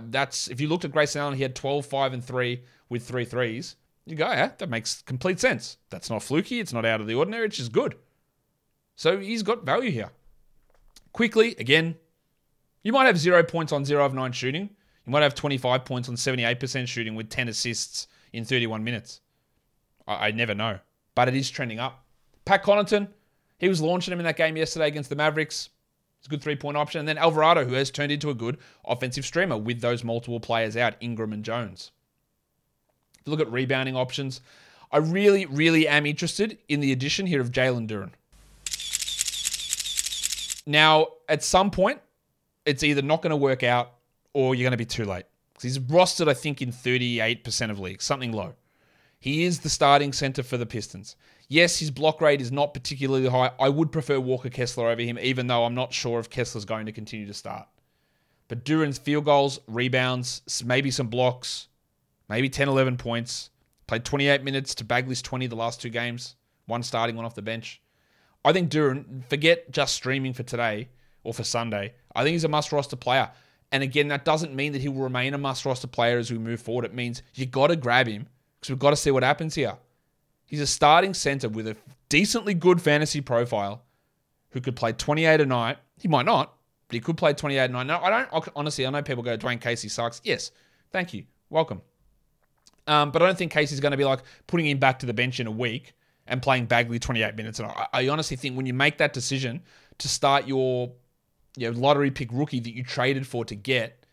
That's 0.00 0.48
if 0.48 0.60
you 0.60 0.68
looked 0.68 0.84
at 0.84 0.92
Grayson 0.92 1.20
Allen, 1.20 1.34
he 1.34 1.42
had 1.42 1.54
12, 1.54 1.86
5, 1.86 2.12
and 2.14 2.24
3 2.24 2.62
with 2.88 3.06
three 3.06 3.24
threes. 3.24 3.76
You 4.06 4.16
go, 4.16 4.26
yeah, 4.26 4.52
that 4.58 4.70
makes 4.70 5.02
complete 5.02 5.38
sense. 5.38 5.76
That's 5.90 6.10
not 6.10 6.22
fluky. 6.22 6.60
It's 6.60 6.72
not 6.72 6.86
out 6.86 7.00
of 7.00 7.06
the 7.06 7.14
ordinary. 7.14 7.46
It's 7.46 7.58
just 7.58 7.72
good. 7.72 7.94
So 8.96 9.18
he's 9.18 9.42
got 9.42 9.64
value 9.64 9.90
here. 9.90 10.10
Quickley, 11.12 11.54
again, 11.58 11.96
you 12.82 12.92
might 12.92 13.06
have 13.06 13.18
zero 13.18 13.42
points 13.44 13.72
on 13.72 13.84
zero 13.84 14.04
of 14.04 14.14
nine 14.14 14.32
shooting. 14.32 14.70
You 15.06 15.12
might 15.12 15.22
have 15.22 15.34
25 15.34 15.84
points 15.84 16.08
on 16.08 16.14
78% 16.14 16.88
shooting 16.88 17.14
with 17.14 17.28
10 17.28 17.48
assists 17.48 18.08
in 18.32 18.44
31 18.44 18.82
minutes. 18.82 19.20
I, 20.06 20.28
I 20.28 20.30
never 20.30 20.54
know. 20.54 20.78
But 21.20 21.28
it 21.28 21.36
is 21.36 21.50
trending 21.50 21.78
up. 21.78 22.02
Pat 22.46 22.64
Connaughton, 22.64 23.06
he 23.58 23.68
was 23.68 23.82
launching 23.82 24.10
him 24.10 24.20
in 24.20 24.24
that 24.24 24.38
game 24.38 24.56
yesterday 24.56 24.88
against 24.88 25.10
the 25.10 25.16
Mavericks. 25.16 25.68
It's 26.16 26.26
a 26.26 26.30
good 26.30 26.40
three 26.40 26.56
point 26.56 26.78
option. 26.78 27.00
And 27.00 27.06
then 27.06 27.18
Alvarado, 27.18 27.66
who 27.66 27.74
has 27.74 27.90
turned 27.90 28.10
into 28.10 28.30
a 28.30 28.34
good 28.34 28.56
offensive 28.86 29.26
streamer 29.26 29.58
with 29.58 29.82
those 29.82 30.02
multiple 30.02 30.40
players 30.40 30.78
out, 30.78 30.94
Ingram 31.00 31.34
and 31.34 31.44
Jones. 31.44 31.90
If 33.18 33.26
you 33.26 33.32
look 33.32 33.40
at 33.46 33.52
rebounding 33.52 33.96
options, 33.96 34.40
I 34.90 34.96
really, 34.96 35.44
really 35.44 35.86
am 35.86 36.06
interested 36.06 36.56
in 36.70 36.80
the 36.80 36.90
addition 36.90 37.26
here 37.26 37.42
of 37.42 37.50
Jalen 37.52 37.86
Duren. 37.86 38.12
Now, 40.66 41.08
at 41.28 41.44
some 41.44 41.70
point, 41.70 42.00
it's 42.64 42.82
either 42.82 43.02
not 43.02 43.20
going 43.20 43.28
to 43.28 43.36
work 43.36 43.62
out 43.62 43.92
or 44.32 44.54
you're 44.54 44.64
going 44.64 44.70
to 44.70 44.78
be 44.78 44.86
too 44.86 45.04
late. 45.04 45.26
Because 45.52 45.64
he's 45.64 45.78
rostered, 45.80 46.28
I 46.28 46.34
think, 46.34 46.62
in 46.62 46.72
38% 46.72 47.70
of 47.70 47.78
leagues, 47.78 48.06
something 48.06 48.32
low. 48.32 48.54
He 49.20 49.44
is 49.44 49.60
the 49.60 49.68
starting 49.68 50.14
center 50.14 50.42
for 50.42 50.56
the 50.56 50.64
Pistons. 50.64 51.14
Yes, 51.46 51.78
his 51.78 51.90
block 51.90 52.22
rate 52.22 52.40
is 52.40 52.50
not 52.50 52.72
particularly 52.72 53.28
high. 53.28 53.50
I 53.60 53.68
would 53.68 53.92
prefer 53.92 54.18
Walker 54.18 54.48
Kessler 54.48 54.88
over 54.88 55.02
him, 55.02 55.18
even 55.18 55.46
though 55.46 55.64
I'm 55.64 55.74
not 55.74 55.92
sure 55.92 56.18
if 56.18 56.30
Kessler's 56.30 56.64
going 56.64 56.86
to 56.86 56.92
continue 56.92 57.26
to 57.26 57.34
start. 57.34 57.68
But 58.48 58.64
Duren's 58.64 58.96
field 58.96 59.26
goals, 59.26 59.60
rebounds, 59.66 60.62
maybe 60.64 60.90
some 60.90 61.08
blocks, 61.08 61.68
maybe 62.30 62.48
10, 62.48 62.68
11 62.68 62.96
points. 62.96 63.50
Played 63.86 64.04
28 64.04 64.42
minutes 64.42 64.74
to 64.76 64.84
Bagley's 64.84 65.20
20 65.20 65.48
the 65.48 65.56
last 65.56 65.82
two 65.82 65.90
games, 65.90 66.36
one 66.66 66.82
starting, 66.82 67.16
one 67.16 67.26
off 67.26 67.34
the 67.34 67.42
bench. 67.42 67.82
I 68.42 68.52
think 68.52 68.70
Duren, 68.70 69.24
forget 69.28 69.70
just 69.70 69.94
streaming 69.94 70.32
for 70.32 70.44
today 70.44 70.88
or 71.24 71.34
for 71.34 71.44
Sunday. 71.44 71.92
I 72.14 72.22
think 72.22 72.32
he's 72.32 72.44
a 72.44 72.48
must 72.48 72.72
roster 72.72 72.96
player. 72.96 73.30
And 73.70 73.82
again, 73.82 74.08
that 74.08 74.24
doesn't 74.24 74.54
mean 74.54 74.72
that 74.72 74.80
he 74.80 74.88
will 74.88 75.02
remain 75.02 75.34
a 75.34 75.38
must 75.38 75.66
roster 75.66 75.88
player 75.88 76.18
as 76.18 76.30
we 76.30 76.38
move 76.38 76.62
forward. 76.62 76.86
It 76.86 76.94
means 76.94 77.22
you 77.34 77.44
got 77.44 77.66
to 77.66 77.76
grab 77.76 78.06
him 78.06 78.28
because 78.60 78.70
we've 78.70 78.78
got 78.78 78.90
to 78.90 78.96
see 78.96 79.10
what 79.10 79.22
happens 79.22 79.54
here. 79.54 79.76
He's 80.44 80.60
a 80.60 80.66
starting 80.66 81.14
center 81.14 81.48
with 81.48 81.66
a 81.66 81.76
decently 82.08 82.54
good 82.54 82.82
fantasy 82.82 83.20
profile 83.20 83.82
who 84.50 84.60
could 84.60 84.76
play 84.76 84.92
28 84.92 85.40
a 85.40 85.46
night. 85.46 85.78
He 85.98 86.08
might 86.08 86.26
not, 86.26 86.54
but 86.88 86.94
he 86.94 87.00
could 87.00 87.16
play 87.16 87.32
28 87.32 87.64
a 87.64 87.68
night. 87.68 87.86
No, 87.86 87.98
I 87.98 88.10
don't, 88.10 88.48
honestly, 88.56 88.86
I 88.86 88.90
know 88.90 89.02
people 89.02 89.22
go, 89.22 89.36
Dwane 89.38 89.60
Casey 89.60 89.88
sucks. 89.88 90.20
Yes, 90.24 90.50
thank 90.90 91.14
you. 91.14 91.24
Welcome. 91.48 91.80
Um, 92.86 93.10
but 93.12 93.22
I 93.22 93.26
don't 93.26 93.38
think 93.38 93.52
Casey's 93.52 93.80
going 93.80 93.92
to 93.92 93.96
be 93.96 94.04
like 94.04 94.20
putting 94.46 94.66
him 94.66 94.78
back 94.78 94.98
to 94.98 95.06
the 95.06 95.14
bench 95.14 95.38
in 95.40 95.46
a 95.46 95.50
week 95.50 95.94
and 96.26 96.42
playing 96.42 96.66
Bagley 96.66 96.98
28 96.98 97.36
minutes. 97.36 97.60
And 97.60 97.68
I, 97.68 97.86
I 97.92 98.08
honestly 98.08 98.36
think 98.36 98.56
when 98.56 98.66
you 98.66 98.74
make 98.74 98.98
that 98.98 99.12
decision 99.12 99.62
to 99.98 100.08
start 100.08 100.46
your 100.46 100.92
lottery 101.56 102.10
pick 102.10 102.28
rookie 102.32 102.60
that 102.60 102.74
you 102.74 102.82
traded 102.82 103.26
for 103.26 103.44
to 103.44 103.54
get, 103.54 104.04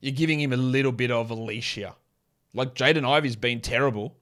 you're 0.00 0.12
giving 0.12 0.40
him 0.40 0.52
a 0.52 0.56
little 0.56 0.92
bit 0.92 1.10
of 1.10 1.30
a 1.30 1.34
leash 1.34 1.74
here. 1.74 1.92
Like 2.54 2.74
Jaden 2.74 3.08
Ivey's 3.08 3.36
been 3.36 3.60
terrible. 3.60 4.16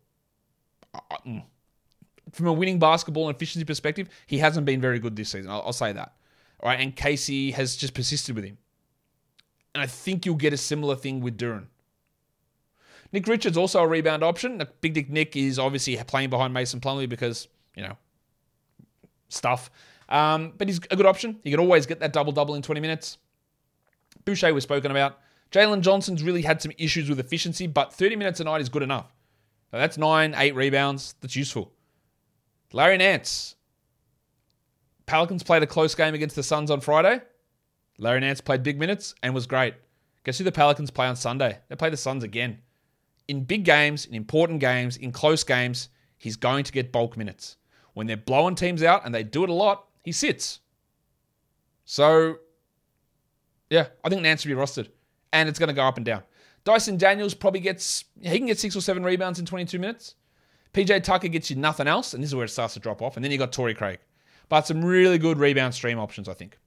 Mm. 1.27 1.45
From 2.33 2.47
a 2.47 2.53
winning 2.53 2.79
basketball 2.79 3.29
and 3.29 3.37
efficiency 3.37 3.65
perspective, 3.65 4.09
he 4.27 4.39
hasn't 4.39 4.67
been 4.67 4.81
very 4.81 4.99
good 4.99 5.17
this 5.17 5.31
season. 5.31 5.51
I'll, 5.51 5.63
I'll 5.67 5.73
say 5.73 5.93
that. 5.93 6.15
All 6.61 6.69
right, 6.69 6.79
and 6.79 6.95
Casey 6.95 7.51
has 7.53 7.77
just 7.77 7.95
persisted 7.95 8.35
with 8.37 8.45
him. 8.45 8.59
And 9.75 9.83
I 9.83 9.87
think 9.87 10.27
you'll 10.27 10.35
get 10.35 10.53
a 10.53 10.57
similar 10.57 10.97
thing 10.97 11.21
with 11.21 11.39
Duren. 11.39 11.67
Nick 13.13 13.27
Richards 13.27 13.57
also 13.57 13.81
a 13.81 13.87
rebound 13.87 14.23
option. 14.23 14.63
Big 14.81 14.95
Dick 14.95 15.11
Nick 15.11 15.37
is 15.37 15.59
obviously 15.59 15.97
playing 16.05 16.31
behind 16.31 16.55
Mason 16.55 16.81
Plumlee 16.81 17.09
because 17.09 17.49
you 17.75 17.83
know 17.83 17.97
stuff. 19.29 19.71
Um, 20.09 20.53
but 20.59 20.69
he's 20.69 20.79
a 20.91 20.97
good 20.97 21.07
option. 21.07 21.39
You 21.45 21.51
can 21.51 21.61
always 21.61 21.87
get 21.87 22.01
that 22.01 22.13
double 22.13 22.33
double 22.33 22.55
in 22.55 22.63
20 22.63 22.81
minutes. 22.81 23.19
Boucher 24.25 24.53
was 24.53 24.65
spoken 24.65 24.91
about. 24.91 25.19
Jalen 25.53 25.81
Johnson's 25.81 26.23
really 26.23 26.43
had 26.43 26.63
some 26.63 26.73
issues 26.79 27.09
with 27.09 27.19
efficiency, 27.19 27.67
but 27.67 27.93
30 27.93 28.17
minutes 28.17 28.41
a 28.41 28.45
night 28.45 28.61
is 28.61 28.69
good 28.69 28.83
enough. 28.83 29.13
That's 29.73 29.99
nine, 29.99 30.35
eight 30.37 30.55
rebounds. 30.55 31.15
That's 31.21 31.37
useful. 31.37 31.73
Larry 32.73 32.97
Nance. 32.97 33.57
Pelicans 35.07 35.43
played 35.43 35.63
a 35.63 35.67
close 35.67 35.95
game 35.95 36.15
against 36.15 36.37
the 36.37 36.43
Suns 36.43 36.71
on 36.71 36.81
Friday. 36.81 37.21
Larry 37.99 38.21
Nance 38.21 38.41
played 38.41 38.63
big 38.63 38.79
minutes 38.79 39.15
and 39.23 39.35
was 39.35 39.47
great. 39.47 39.75
Guess 40.25 40.39
who 40.39 40.45
the 40.45 40.53
Pelicans 40.53 40.91
play 40.91 41.07
on 41.07 41.17
Sunday? 41.17 41.59
They 41.69 41.77
play 41.77 41.91
the 41.91 41.97
Suns 41.97 42.23
again 42.23 42.59
in 43.31 43.45
big 43.45 43.65
games, 43.65 44.07
in 44.07 44.15
important 44.15 44.59
games, 44.59 44.97
in 44.97 45.13
close 45.13 45.45
games, 45.45 45.89
he's 46.19 46.35
going 46.35 46.65
to 46.65 46.73
get 46.73 46.91
bulk 46.91 47.17
minutes. 47.17 47.57
When 47.95 48.09
they're 48.09 48.17
blowing 48.17 48.57
teams 48.57 48.83
out, 48.83 49.03
and 49.05 49.15
they 49.15 49.23
do 49.23 49.45
it 49.45 49.49
a 49.49 49.55
lot, 49.55 49.87
he 50.03 50.11
sits. 50.11 50.59
So, 51.85 52.39
yeah, 53.71 53.87
I 54.03 54.09
think 54.09 54.23
Nance 54.23 54.43
should 54.43 54.49
be 54.49 54.55
rostered. 54.55 54.89
And 55.33 55.49
it's 55.49 55.59
going 55.59 55.69
to 55.69 55.75
go 55.75 55.85
up 55.85 55.97
and 55.97 56.05
down. 56.05 56.23
Dyson 56.65 56.97
Daniels 56.99 57.35
probably 57.35 57.61
gets, 57.61 58.05
he 58.21 58.37
can 58.37 58.47
get 58.47 58.59
six 58.59 58.77
or 58.77 58.81
seven 58.81 59.03
rebounds 59.03 59.39
in 59.39 59.47
22 59.47 59.79
minutes. 59.79 60.15
PJ 60.73 61.03
Tucker 61.03 61.29
gets 61.29 61.51
you 61.51 61.57
nothing 61.57 61.89
else, 61.89 62.15
and 62.15 62.23
this 62.23 62.31
is 62.31 62.35
where 62.35 62.45
it 62.45 62.51
starts 62.51 62.75
to 62.75 62.81
drop 62.81 63.03
off. 63.03 63.17
And 63.17 63.25
then 63.25 63.33
you 63.33 63.39
got 63.39 63.53
Torrey 63.53 63.75
Craig. 63.75 63.99
But 64.49 64.67
some 64.67 64.85
really 64.85 65.19
good 65.19 65.39
rebound 65.39 65.75
stream 65.75 65.99
options, 65.99 66.29
I 66.29 66.35
think. 66.35 66.59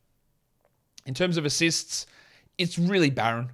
In 1.05 1.13
terms 1.13 1.37
of 1.37 1.45
assists, 1.45 2.05
it's 2.57 2.79
really 2.79 3.09
barren. 3.09 3.51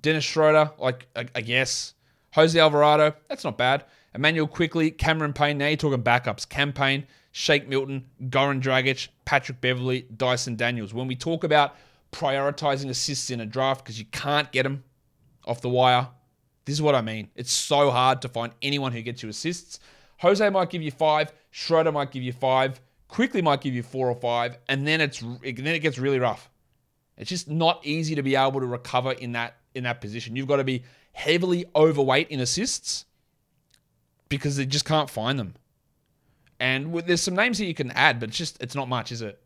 Dennis 0.00 0.24
Schroeder, 0.24 0.72
like, 0.78 1.06
I, 1.16 1.40
guess. 1.40 1.94
Jose 2.34 2.58
Alvarado, 2.58 3.14
that's 3.28 3.44
not 3.44 3.58
bad. 3.58 3.84
Immanuel 4.14 4.46
Quickley, 4.46 4.90
Cameron 4.90 5.32
Payne. 5.32 5.58
Now 5.58 5.66
you're 5.66 5.76
talking 5.76 6.02
backups. 6.02 6.48
Cam 6.48 6.72
Payne, 6.72 7.06
Shake 7.32 7.68
Milton, 7.68 8.06
Goran 8.24 8.60
Dragic, 8.60 9.08
Patrick 9.24 9.60
Beverley, 9.60 10.06
Dyson 10.16 10.56
Daniels. 10.56 10.94
When 10.94 11.06
we 11.06 11.16
talk 11.16 11.44
about 11.44 11.76
prioritizing 12.12 12.88
assists 12.90 13.30
in 13.30 13.40
a 13.40 13.46
draft 13.46 13.84
because 13.84 13.98
you 13.98 14.04
can't 14.06 14.50
get 14.52 14.64
them 14.64 14.84
off 15.46 15.60
the 15.60 15.68
wire, 15.68 16.08
this 16.64 16.74
is 16.74 16.82
what 16.82 16.94
I 16.94 17.00
mean. 17.00 17.30
It's 17.34 17.52
so 17.52 17.90
hard 17.90 18.22
to 18.22 18.28
find 18.28 18.52
anyone 18.62 18.92
who 18.92 19.02
gets 19.02 19.22
you 19.22 19.28
assists. 19.28 19.80
Jose 20.18 20.48
might 20.50 20.70
give 20.70 20.82
you 20.82 20.90
five. 20.90 21.32
Schroeder 21.50 21.92
might 21.92 22.10
give 22.10 22.22
you 22.22 22.32
five. 22.32 22.80
Quickley 23.08 23.42
might 23.42 23.60
give 23.60 23.74
you 23.74 23.82
four 23.82 24.08
or 24.08 24.14
five, 24.14 24.58
and 24.68 24.86
then 24.86 25.00
it's 25.00 25.18
then 25.18 25.66
it 25.66 25.80
gets 25.80 25.98
really 25.98 26.20
rough. 26.20 26.48
It's 27.16 27.28
just 27.28 27.48
not 27.48 27.84
easy 27.84 28.14
to 28.14 28.22
be 28.22 28.36
able 28.36 28.60
to 28.60 28.66
recover 28.66 29.12
in 29.12 29.32
that 29.32 29.56
in 29.74 29.84
that 29.84 30.00
position. 30.00 30.36
You've 30.36 30.46
got 30.46 30.56
to 30.56 30.64
be 30.64 30.84
heavily 31.12 31.64
overweight 31.74 32.28
in 32.28 32.40
assists 32.40 33.04
because 34.28 34.56
they 34.56 34.66
just 34.66 34.84
can't 34.84 35.10
find 35.10 35.38
them. 35.38 35.54
And 36.60 36.94
there's 36.94 37.22
some 37.22 37.34
names 37.34 37.58
here 37.58 37.66
you 37.66 37.74
can 37.74 37.90
add, 37.92 38.20
but 38.20 38.28
it's 38.28 38.38
just 38.38 38.62
it's 38.62 38.74
not 38.74 38.88
much, 38.88 39.10
is 39.12 39.22
it? 39.22 39.40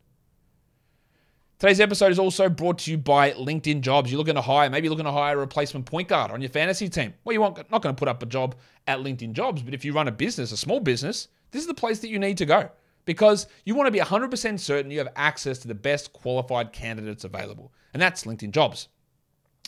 Today's 1.57 1.79
episode 1.79 2.11
is 2.11 2.19
also 2.19 2.49
brought 2.49 2.79
to 2.79 2.91
you 2.91 2.97
by 2.97 3.31
LinkedIn 3.31 3.79
Jobs. 3.79 4.11
You're 4.11 4.17
looking 4.17 4.35
to 4.35 4.41
hire, 4.41 4.69
maybe 4.69 4.89
looking 4.89 5.05
to 5.05 5.11
hire 5.13 5.37
a 5.37 5.39
replacement 5.39 5.85
point 5.85 6.09
guard 6.09 6.29
on 6.29 6.41
your 6.41 6.49
fantasy 6.49 6.89
team. 6.89 7.13
Well, 7.23 7.31
you 7.31 7.39
want 7.39 7.71
not 7.71 7.81
going 7.81 7.95
to 7.95 7.97
put 7.97 8.09
up 8.09 8.21
a 8.21 8.25
job 8.25 8.55
at 8.87 8.99
LinkedIn 8.99 9.31
Jobs, 9.31 9.61
but 9.61 9.73
if 9.73 9.85
you 9.85 9.93
run 9.93 10.09
a 10.09 10.11
business, 10.11 10.51
a 10.51 10.57
small 10.57 10.81
business, 10.81 11.29
this 11.51 11.61
is 11.61 11.67
the 11.67 11.73
place 11.73 11.99
that 11.99 12.09
you 12.09 12.19
need 12.19 12.37
to 12.39 12.45
go 12.45 12.69
because 13.05 13.47
you 13.63 13.73
want 13.73 13.87
to 13.87 13.91
be 13.91 13.99
100% 13.99 14.59
certain 14.59 14.91
you 14.91 14.97
have 14.97 15.13
access 15.15 15.57
to 15.59 15.69
the 15.69 15.75
best 15.75 16.11
qualified 16.11 16.73
candidates 16.73 17.23
available. 17.23 17.71
And 17.93 18.01
that's 18.01 18.25
LinkedIn 18.25 18.51
Jobs. 18.51 18.89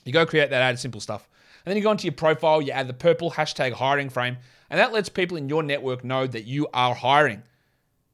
You 0.04 0.12
go 0.12 0.26
create 0.26 0.50
that 0.50 0.62
ad, 0.62 0.78
simple 0.80 1.00
stuff. 1.00 1.30
And 1.64 1.72
then 1.72 1.78
you 1.78 1.84
go 1.84 1.92
into 1.92 2.04
your 2.04 2.14
profile, 2.14 2.62
you 2.62 2.74
add 2.74 2.90
the 2.90 2.94
purple 2.94 3.32
hashtag 3.32 3.72
hiring 3.72 4.10
frame, 4.10 4.36
and 4.70 4.78
that 4.78 4.92
lets 4.92 5.08
people 5.08 5.38
in 5.38 5.48
your 5.48 5.64
network 5.64 6.04
know 6.04 6.28
that 6.28 6.44
you 6.44 6.68
are 6.74 6.94
hiring. 6.94 7.44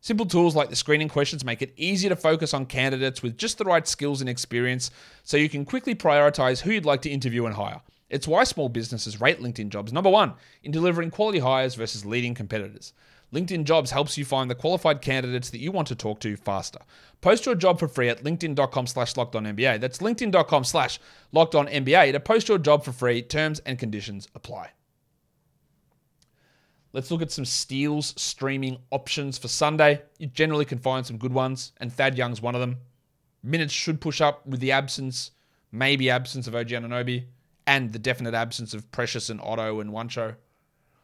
Simple 0.03 0.25
tools 0.25 0.53
like 0.53 0.69
the 0.69 0.75
screening 0.75 1.07
questions 1.07 1.45
make 1.45 1.61
it 1.61 1.73
easier 1.77 2.09
to 2.09 2.17
focus 2.17 2.53
on 2.53 2.65
candidates 2.65 3.23
with 3.23 3.37
just 3.37 3.57
the 3.57 3.63
right 3.63 3.87
skills 3.87 4.19
and 4.19 4.29
experience 4.29 4.91
so 5.23 5.37
you 5.37 5.47
can 5.47 5.63
quickly 5.63 5.95
prioritize 5.95 6.59
who 6.59 6.71
you'd 6.71 6.83
like 6.83 7.01
to 7.03 7.09
interview 7.09 7.45
and 7.45 7.55
hire. 7.55 7.79
It's 8.09 8.27
why 8.27 8.43
small 8.43 8.67
businesses 8.67 9.21
rate 9.21 9.39
LinkedIn 9.39 9.69
jobs 9.69 9.93
number 9.93 10.09
one 10.09 10.33
in 10.61 10.73
delivering 10.73 11.09
quality 11.09 11.39
hires 11.39 11.75
versus 11.75 12.05
leading 12.05 12.35
competitors. 12.35 12.91
LinkedIn 13.33 13.63
Jobs 13.63 13.91
helps 13.91 14.17
you 14.17 14.25
find 14.25 14.51
the 14.51 14.55
qualified 14.55 15.01
candidates 15.01 15.49
that 15.51 15.61
you 15.61 15.71
want 15.71 15.87
to 15.87 15.95
talk 15.95 16.19
to 16.19 16.35
faster. 16.35 16.79
Post 17.21 17.45
your 17.45 17.55
job 17.55 17.79
for 17.79 17.87
free 17.87 18.09
at 18.09 18.25
linkedin.com 18.25 18.85
slash 18.87 19.13
NBA. 19.13 19.79
That's 19.79 19.99
linkedin.com 19.99 20.65
slash 20.65 20.99
NBA 21.33 22.11
to 22.11 22.19
post 22.19 22.49
your 22.49 22.57
job 22.57 22.83
for 22.83 22.91
free. 22.91 23.21
Terms 23.21 23.61
and 23.65 23.79
conditions 23.79 24.27
apply. 24.35 24.71
Let's 26.93 27.09
look 27.09 27.23
at 27.23 27.31
some 27.31 27.45
steals 27.45 28.13
streaming 28.21 28.77
options 28.91 29.39
for 29.39 29.47
Sunday. 29.47 30.03
You 30.19 30.27
generally 30.27 30.63
can 30.63 30.77
find 30.77 31.03
some 31.03 31.17
good 31.17 31.33
ones, 31.33 31.71
and 31.77 31.91
Thad 31.91 32.15
Young's 32.15 32.39
one 32.39 32.53
of 32.53 32.61
them. 32.61 32.77
Minutes 33.41 33.73
should 33.73 33.99
push 33.99 34.21
up 34.21 34.45
with 34.45 34.59
the 34.59 34.71
absence, 34.71 35.31
maybe 35.71 36.11
absence 36.11 36.45
of 36.45 36.53
OG 36.53 36.67
Anunoby, 36.67 37.25
and 37.65 37.91
the 37.91 37.97
definite 37.97 38.35
absence 38.35 38.75
of 38.75 38.91
Precious 38.91 39.31
and 39.31 39.41
Otto 39.41 39.79
and 39.79 39.89
Juancho. 39.89 40.35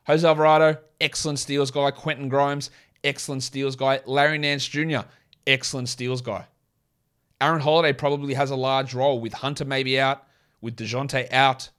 Jose 0.05 0.27
Alvarado, 0.27 0.77
excellent 1.01 1.39
steals 1.39 1.71
guy. 1.71 1.89
Quentin 1.89 2.29
Grimes, 2.29 2.69
excellent 3.03 3.41
steals 3.41 3.75
guy. 3.75 3.99
Larry 4.05 4.37
Nance 4.37 4.67
Jr., 4.67 4.99
excellent 5.47 5.89
steals 5.89 6.21
guy. 6.21 6.45
Aaron 7.41 7.61
Holiday 7.61 7.93
probably 7.93 8.35
has 8.35 8.51
a 8.51 8.55
large 8.55 8.93
role 8.93 9.19
with 9.19 9.33
Hunter 9.33 9.65
maybe 9.65 9.99
out, 9.99 10.23
with 10.61 10.75
DeJounte 10.75 11.33
out, 11.33 11.69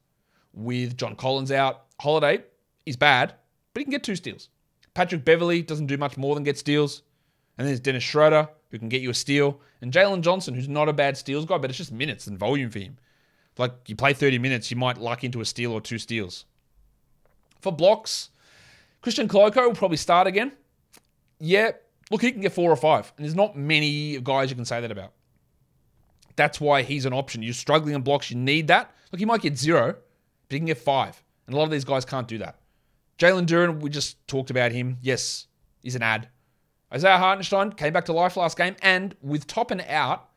with 0.53 0.97
John 0.97 1.15
Collins 1.15 1.53
out. 1.53 1.85
Holiday 2.01 2.43
is 2.87 2.97
bad, 2.97 3.35
but 3.73 3.81
he 3.81 3.85
can 3.85 3.93
get 3.93 4.03
two 4.03 4.17
steals. 4.17 4.49
Patrick 4.95 5.25
Beverley 5.25 5.63
doesn't 5.63 5.87
do 5.87 5.97
much 5.97 6.17
more 6.17 6.35
than 6.35 6.45
get 6.45 6.59
steals. 6.59 7.03
And 7.57 7.67
then 7.67 7.73
there's 7.73 7.81
Dennis 7.81 8.03
Schroeder, 8.03 8.49
who 8.71 8.79
can 8.79 8.89
get 8.89 9.03
you 9.03 9.11
a 9.11 9.15
steal. 9.15 9.61
And 9.81 9.93
Jalen 9.93 10.23
Johnson, 10.23 10.55
who's 10.55 10.69
not 10.69 10.89
a 10.89 10.93
bad 10.93 11.17
steals 11.17 11.45
guy, 11.45 11.59
but 11.59 11.71
it's 11.71 11.79
just 11.79 11.93
minutes 11.93 12.27
and 12.27 12.39
volume 12.39 12.71
for 12.71 12.79
him. 12.79 12.99
Like 13.59 13.73
you 13.87 13.97
play 13.97 14.15
30 14.15 14.39
minutes, 14.39 14.71
you 14.71 14.77
might 14.77 14.99
luck 14.99 15.25
into 15.25 15.41
a 15.41 15.45
steal 15.45 15.73
or 15.73 15.81
two 15.81 15.99
steals. 15.99 16.47
For 17.61 17.73
blocks, 17.73 18.31
Christian 19.03 19.29
Koloko 19.29 19.67
will 19.67 19.75
probably 19.75 19.99
start 19.99 20.27
again. 20.27 20.53
Yeah, 21.39 21.73
look, 22.11 22.23
he 22.23 22.33
can 22.33 22.41
get 22.41 22.53
four 22.53 22.71
or 22.71 22.77
five. 22.77 23.13
And 23.17 23.25
there's 23.25 23.35
not 23.35 23.57
many 23.57 24.19
guys 24.21 24.51
you 24.51 24.57
can 24.57 24.65
say 24.65 24.81
that 24.81 24.91
about. 24.91 25.13
That's 26.37 26.61
why 26.61 26.83
he's 26.83 27.05
an 27.05 27.13
option. 27.13 27.43
You're 27.43 27.53
struggling 27.53 27.95
in 27.95 28.03
blocks, 28.03 28.31
you 28.31 28.37
need 28.37 28.69
that. 28.69 28.95
Look, 29.13 29.19
he 29.19 29.27
might 29.27 29.43
get 29.43 29.59
zero, 29.59 29.89
but 29.89 30.55
he 30.55 30.59
can 30.59 30.67
get 30.67 30.79
five. 30.79 31.23
And 31.47 31.55
a 31.55 31.59
lot 31.59 31.65
of 31.65 31.71
these 31.71 31.85
guys 31.85 32.05
can't 32.07 32.29
do 32.29 32.39
that. 32.39 32.60
Jalen 33.21 33.47
Duren, 33.47 33.81
we 33.81 33.91
just 33.91 34.27
talked 34.27 34.51
about 34.51 34.73
him. 34.73 34.97
Yes, 35.03 35.47
he's 35.83 35.95
an 35.95 36.03
add. 36.03 36.29
Isaiah 36.93 37.19
Hartenstein 37.19 37.71
came 37.73 37.93
back 37.93 38.07
to 38.07 38.15
life 38.15 38.37
last 38.37 38.57
game, 38.57 38.75
and 38.83 39.15
with 39.21 39.47
Toppin 39.47 39.83
out, 39.89 40.31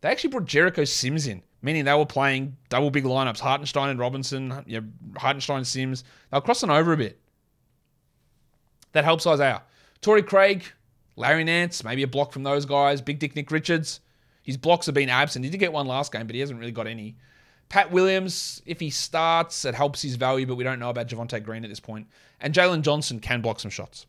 they 0.00 0.08
actually 0.08 0.30
brought 0.30 0.46
Jericho 0.46 0.84
Sims 0.84 1.26
in, 1.26 1.42
meaning 1.60 1.84
they 1.84 1.94
were 1.94 2.06
playing 2.06 2.56
double 2.70 2.90
big 2.90 3.04
lineups 3.04 3.38
Hartenstein 3.38 3.90
and 3.90 4.00
Robinson, 4.00 4.64
know, 4.80 4.86
Hartenstein 5.18 5.64
Sims. 5.64 6.02
They 6.30 6.38
were 6.38 6.40
crossing 6.40 6.70
over 6.70 6.94
a 6.94 6.96
bit. 6.96 7.20
That 8.92 9.04
helps 9.04 9.26
Isaiah. 9.26 9.62
Torrey 10.00 10.22
Craig, 10.22 10.64
Larry 11.16 11.44
Nance, 11.44 11.84
maybe 11.84 12.02
a 12.02 12.08
block 12.08 12.32
from 12.32 12.42
those 12.42 12.64
guys. 12.64 13.02
Big 13.02 13.18
Dick 13.18 13.36
Nick 13.36 13.50
Richards. 13.50 14.00
His 14.42 14.56
blocks 14.56 14.86
have 14.86 14.94
been 14.94 15.10
absent. 15.10 15.44
He 15.44 15.50
did 15.50 15.58
get 15.58 15.74
one 15.74 15.86
last 15.86 16.10
game, 16.10 16.26
but 16.26 16.34
he 16.34 16.40
hasn't 16.40 16.58
really 16.58 16.72
got 16.72 16.86
any. 16.86 17.16
Pat 17.70 17.92
Williams, 17.92 18.60
if 18.66 18.80
he 18.80 18.90
starts, 18.90 19.64
it 19.64 19.76
helps 19.76 20.02
his 20.02 20.16
value, 20.16 20.44
but 20.44 20.56
we 20.56 20.64
don't 20.64 20.80
know 20.80 20.90
about 20.90 21.06
Javonte 21.06 21.42
Green 21.42 21.62
at 21.62 21.70
this 21.70 21.80
point. 21.80 22.08
And 22.40 22.52
Jalen 22.52 22.82
Johnson 22.82 23.20
can 23.20 23.40
block 23.40 23.60
some 23.60 23.70
shots. 23.70 24.06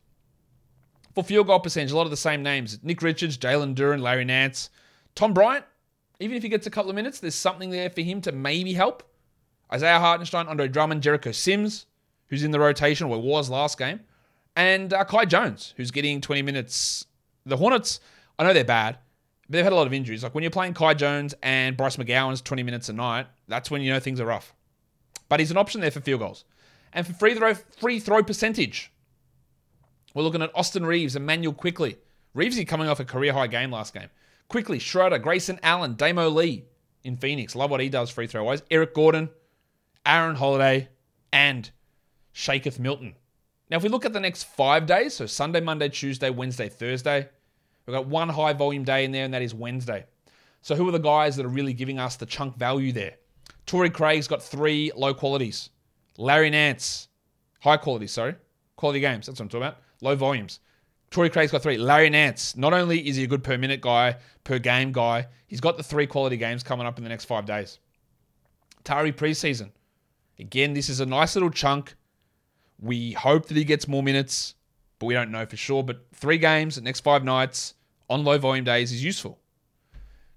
For 1.13 1.23
field 1.23 1.47
goal 1.47 1.59
percentage, 1.59 1.91
a 1.91 1.95
lot 1.95 2.05
of 2.05 2.09
the 2.09 2.17
same 2.17 2.41
names 2.41 2.79
Nick 2.81 3.01
Richards, 3.01 3.37
Jalen 3.37 3.75
Duren, 3.75 4.01
Larry 4.01 4.25
Nance. 4.25 4.71
Tom 5.13 5.33
Bryant, 5.33 5.63
even 6.19 6.35
if 6.35 6.43
he 6.43 6.49
gets 6.49 6.65
a 6.65 6.71
couple 6.71 6.89
of 6.89 6.95
minutes, 6.95 7.19
there's 7.19 7.35
something 7.35 7.69
there 7.69 7.89
for 7.89 8.01
him 8.01 8.19
to 8.21 8.31
maybe 8.31 8.73
help. 8.73 9.03
Isaiah 9.71 9.99
Hartenstein, 9.99 10.47
Andre 10.47 10.67
Drummond, 10.67 11.03
Jericho 11.03 11.31
Sims, 11.31 11.85
who's 12.27 12.43
in 12.43 12.51
the 12.51 12.59
rotation, 12.59 13.07
or 13.07 13.21
was 13.21 13.49
last 13.49 13.77
game. 13.77 13.99
And 14.55 14.91
uh, 14.91 15.03
Kai 15.05 15.25
Jones, 15.25 15.75
who's 15.77 15.91
getting 15.91 16.19
20 16.19 16.41
minutes. 16.41 17.05
The 17.45 17.57
Hornets, 17.57 17.99
I 18.39 18.43
know 18.43 18.53
they're 18.53 18.63
bad, 18.63 18.97
they've 19.51 19.63
had 19.63 19.73
a 19.73 19.75
lot 19.75 19.87
of 19.87 19.93
injuries. 19.93 20.23
Like 20.23 20.33
when 20.33 20.43
you're 20.43 20.51
playing 20.51 20.73
Kai 20.73 20.93
Jones 20.93 21.35
and 21.43 21.75
Bryce 21.77 21.97
McGowens 21.97 22.43
20 22.43 22.63
minutes 22.63 22.89
a 22.89 22.93
night, 22.93 23.27
that's 23.47 23.69
when 23.69 23.81
you 23.81 23.91
know 23.91 23.99
things 23.99 24.19
are 24.19 24.25
rough. 24.25 24.53
But 25.29 25.39
he's 25.39 25.51
an 25.51 25.57
option 25.57 25.81
there 25.81 25.91
for 25.91 26.01
field 26.01 26.21
goals. 26.21 26.45
And 26.93 27.05
for 27.05 27.13
free 27.13 27.35
throw, 27.35 27.53
free 27.53 27.99
throw 27.99 28.23
percentage, 28.23 28.91
we're 30.13 30.23
looking 30.23 30.41
at 30.41 30.51
Austin 30.55 30.85
Reaves, 30.85 31.15
Immanuel 31.15 31.53
Quickley. 31.53 31.97
Reevesy 32.35 32.67
coming 32.67 32.87
off 32.87 32.99
a 32.99 33.05
career 33.05 33.33
high 33.33 33.47
game 33.47 33.71
last 33.71 33.93
game. 33.93 34.09
Quickley, 34.47 34.79
Schroeder, 34.79 35.19
Grayson 35.19 35.59
Allen, 35.63 35.95
Damo 35.95 36.29
Lee 36.29 36.65
in 37.03 37.15
Phoenix. 37.15 37.55
Love 37.55 37.71
what 37.71 37.79
he 37.79 37.89
does 37.89 38.09
free 38.09 38.27
throw 38.27 38.43
wise. 38.43 38.63
Eric 38.69 38.93
Gordon, 38.93 39.29
Aaron 40.05 40.35
Holiday, 40.35 40.89
and 41.31 41.69
Shaketh 42.33 42.79
Milton. 42.79 43.15
Now, 43.69 43.77
if 43.77 43.83
we 43.83 43.89
look 43.89 44.05
at 44.05 44.11
the 44.11 44.19
next 44.19 44.43
five 44.43 44.85
days, 44.85 45.13
so 45.13 45.25
Sunday, 45.25 45.61
Monday, 45.61 45.87
Tuesday, 45.87 46.29
Wednesday, 46.29 46.67
Thursday, 46.67 47.29
We've 47.85 47.95
got 47.95 48.07
one 48.07 48.29
high 48.29 48.53
volume 48.53 48.83
day 48.83 49.05
in 49.05 49.11
there, 49.11 49.25
and 49.25 49.33
that 49.33 49.41
is 49.41 49.53
Wednesday. 49.53 50.05
So 50.61 50.75
who 50.75 50.87
are 50.87 50.91
the 50.91 50.99
guys 50.99 51.35
that 51.35 51.45
are 51.45 51.49
really 51.49 51.73
giving 51.73 51.99
us 51.99 52.15
the 52.15 52.25
chunk 52.25 52.55
value 52.57 52.91
there? 52.91 53.15
Torrey 53.65 53.89
Craig's 53.89 54.27
got 54.27 54.43
three 54.43 54.91
low 54.95 55.13
qualities. 55.13 55.69
Larry 56.17 56.49
Nance, 56.49 57.07
high 57.59 57.77
quality, 57.77 58.07
sorry. 58.07 58.35
Quality 58.75 58.99
games, 58.99 59.25
that's 59.25 59.39
what 59.39 59.45
I'm 59.45 59.49
talking 59.49 59.67
about. 59.67 59.77
Low 60.01 60.15
volumes. 60.15 60.59
Torrey 61.09 61.29
Craig's 61.29 61.51
got 61.51 61.61
three. 61.63 61.77
Larry 61.77 62.09
Nance, 62.09 62.55
not 62.55 62.73
only 62.73 63.07
is 63.07 63.15
he 63.15 63.23
a 63.23 63.27
good 63.27 63.43
per 63.43 63.57
minute 63.57 63.81
guy, 63.81 64.17
per 64.43 64.59
game 64.59 64.91
guy, 64.91 65.27
he's 65.47 65.59
got 65.59 65.77
the 65.77 65.83
three 65.83 66.07
quality 66.07 66.37
games 66.37 66.63
coming 66.63 66.87
up 66.87 66.97
in 66.97 67.03
the 67.03 67.09
next 67.09 67.25
five 67.25 67.45
days. 67.45 67.79
Taurean 68.83 69.15
Prince. 69.15 69.63
Again, 70.39 70.73
this 70.73 70.89
is 70.89 70.99
a 70.99 71.05
nice 71.05 71.35
little 71.35 71.49
chunk. 71.49 71.95
We 72.79 73.11
hope 73.11 73.47
that 73.47 73.57
he 73.57 73.63
gets 73.63 73.87
more 73.87 74.01
minutes 74.01 74.55
but 75.01 75.07
we 75.07 75.15
don't 75.15 75.31
know 75.31 75.47
for 75.47 75.57
sure. 75.57 75.83
But 75.83 76.05
three 76.13 76.37
games, 76.37 76.75
the 76.75 76.81
next 76.81 76.99
five 76.99 77.23
nights 77.23 77.73
on 78.07 78.23
low 78.23 78.37
volume 78.37 78.63
days 78.63 78.91
is 78.91 79.03
useful. 79.03 79.39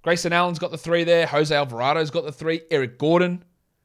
Grayson 0.01 0.33
Allen's 0.33 0.59
got 0.59 0.71
the 0.71 0.79
three 0.79 1.05
there. 1.05 1.27
Jose 1.27 1.55
Alvarado's 1.55 2.11
got 2.11 2.25
the 2.25 2.33
three. 2.33 2.63
Eric 2.71 2.99
Gordon. 2.99 3.45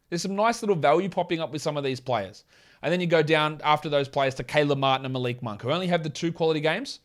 There's 0.09 0.21
some 0.21 0.37
nice 0.37 0.63
little 0.63 0.77
value 0.77 1.09
popping 1.09 1.41
up 1.41 1.51
with 1.51 1.61
some 1.61 1.75
of 1.75 1.83
these 1.83 1.99
players. 1.99 2.45
And 2.81 2.93
then 2.93 3.01
you 3.01 3.07
go 3.07 3.21
down 3.21 3.59
after 3.61 3.89
those 3.89 4.07
players 4.07 4.35
to 4.35 4.43
Caleb 4.45 4.77
Martin 4.77 5.05
and 5.05 5.11
Malik 5.11 5.43
Monk, 5.43 5.61
who 5.61 5.69
only 5.69 5.87
have 5.87 6.01
the 6.01 6.09
two 6.09 6.31
quality 6.31 6.61
games 6.61 7.01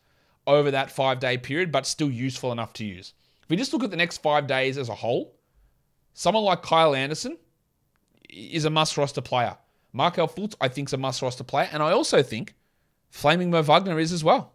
over 0.47 0.71
that 0.71 0.89
five 0.89 1.19
day 1.19 1.37
period, 1.37 1.69
but 1.69 1.85
still 1.85 2.09
useful 2.09 2.53
enough 2.53 2.71
to 2.73 2.85
use. 2.85 3.13
If 3.43 3.49
we 3.49 3.57
just 3.57 3.73
look 3.73 3.83
at 3.83 3.91
the 3.91 3.97
next 3.97 4.19
five 4.19 4.47
days 4.47 4.77
as 4.77 4.87
a 4.87 4.95
whole, 4.95 5.35
someone 6.13 6.45
like 6.45 6.63
Kyle 6.63 6.95
Anderson 6.95 7.37
is 8.29 8.63
a 8.63 8.69
must 8.69 8.95
roster 8.95 9.21
player. 9.21 9.57
Markelle 9.91 10.29
Fultz, 10.29 10.55
I 10.61 10.69
think, 10.69 10.87
is 10.87 10.93
a 10.93 10.97
must 10.97 11.21
roster 11.21 11.43
player. 11.43 11.67
And 11.73 11.83
I 11.83 11.91
also 11.91 12.23
think 12.23 12.55
Flaming 13.15 13.49
Mo 13.49 13.61
Wagner 13.61 13.97
is 13.97 14.11
as 14.11 14.25
well. 14.25 14.51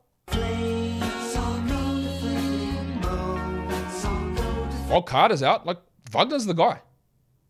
While 4.87 5.01
Carter's 5.01 5.43
out, 5.43 5.65
like 5.65 5.79
Wagner's 6.11 6.45
the 6.45 6.53
guy. 6.53 6.83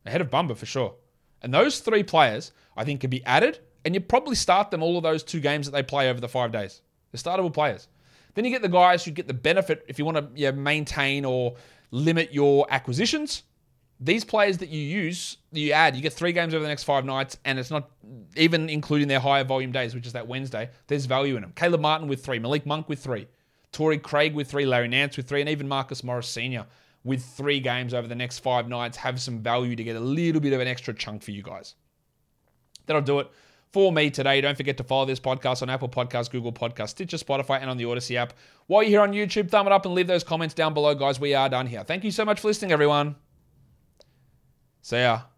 Ahead 0.06 0.20
of 0.20 0.30
Bamba 0.30 0.56
for 0.56 0.66
sure. 0.66 0.94
And 1.42 1.52
those 1.52 1.80
three 1.80 2.04
players, 2.04 2.52
I 2.76 2.84
think, 2.84 3.00
could 3.00 3.10
be 3.10 3.24
added, 3.24 3.58
and 3.84 3.92
you 3.92 4.00
probably 4.00 4.36
start 4.36 4.70
them 4.70 4.84
all 4.84 4.96
of 4.96 5.02
those 5.02 5.24
two 5.24 5.40
games 5.40 5.66
that 5.66 5.72
they 5.72 5.82
play 5.82 6.08
over 6.08 6.20
the 6.20 6.28
five 6.28 6.52
days. 6.52 6.80
They're 7.10 7.18
startable 7.20 7.52
players. 7.52 7.88
Then 8.34 8.44
you 8.44 8.52
get 8.52 8.62
the 8.62 8.68
guys 8.68 9.04
who 9.04 9.10
get 9.10 9.26
the 9.26 9.34
benefit 9.34 9.84
if 9.88 9.98
you 9.98 10.04
want 10.04 10.36
to 10.36 10.52
maintain 10.52 11.24
or 11.24 11.56
limit 11.90 12.32
your 12.32 12.68
acquisitions 12.70 13.42
these 14.00 14.24
players 14.24 14.58
that 14.58 14.70
you 14.70 14.80
use, 14.80 15.36
you 15.52 15.72
add, 15.72 15.94
you 15.94 16.00
get 16.00 16.14
three 16.14 16.32
games 16.32 16.54
over 16.54 16.62
the 16.62 16.68
next 16.68 16.84
five 16.84 17.04
nights, 17.04 17.36
and 17.44 17.58
it's 17.58 17.70
not 17.70 17.90
even 18.34 18.70
including 18.70 19.08
their 19.08 19.20
higher 19.20 19.44
volume 19.44 19.72
days, 19.72 19.94
which 19.94 20.06
is 20.06 20.14
that 20.14 20.26
Wednesday. 20.26 20.70
There's 20.86 21.04
value 21.04 21.36
in 21.36 21.42
them. 21.42 21.52
Caleb 21.54 21.82
Martin 21.82 22.08
with 22.08 22.24
three, 22.24 22.38
Malik 22.38 22.64
Monk 22.64 22.88
with 22.88 22.98
three, 22.98 23.28
Torrey 23.72 23.98
Craig 23.98 24.34
with 24.34 24.50
three, 24.50 24.64
Larry 24.64 24.88
Nance 24.88 25.18
with 25.18 25.28
three, 25.28 25.40
and 25.40 25.50
even 25.50 25.68
Marcus 25.68 26.02
Morris 26.02 26.28
Sr. 26.28 26.64
with 27.04 27.22
three 27.22 27.60
games 27.60 27.92
over 27.92 28.08
the 28.08 28.14
next 28.14 28.38
five 28.38 28.68
nights 28.68 28.96
have 28.96 29.20
some 29.20 29.40
value 29.40 29.76
to 29.76 29.84
get 29.84 29.96
a 29.96 30.00
little 30.00 30.40
bit 30.40 30.54
of 30.54 30.60
an 30.60 30.68
extra 30.68 30.94
chunk 30.94 31.22
for 31.22 31.32
you 31.32 31.42
guys. 31.42 31.74
That'll 32.86 33.02
do 33.02 33.20
it 33.20 33.30
for 33.70 33.92
me 33.92 34.10
today. 34.10 34.40
Don't 34.40 34.56
forget 34.56 34.78
to 34.78 34.84
follow 34.84 35.04
this 35.04 35.20
podcast 35.20 35.60
on 35.60 35.68
Apple 35.68 35.90
Podcasts, 35.90 36.30
Google 36.30 36.52
Podcasts, 36.52 36.88
Stitcher, 36.90 37.18
Spotify, 37.18 37.60
and 37.60 37.68
on 37.68 37.76
the 37.76 37.84
Odyssey 37.84 38.16
app. 38.16 38.32
While 38.66 38.82
you're 38.82 38.90
here 38.90 39.00
on 39.02 39.12
YouTube, 39.12 39.50
thumb 39.50 39.66
it 39.66 39.72
up 39.72 39.84
and 39.84 39.94
leave 39.94 40.06
those 40.06 40.24
comments 40.24 40.54
down 40.54 40.72
below, 40.72 40.94
guys. 40.94 41.20
We 41.20 41.34
are 41.34 41.50
done 41.50 41.66
here. 41.66 41.84
Thank 41.84 42.02
you 42.02 42.10
so 42.10 42.24
much 42.24 42.40
for 42.40 42.48
listening, 42.48 42.72
everyone. 42.72 43.14
See 44.82 44.96
ya. 44.96 45.29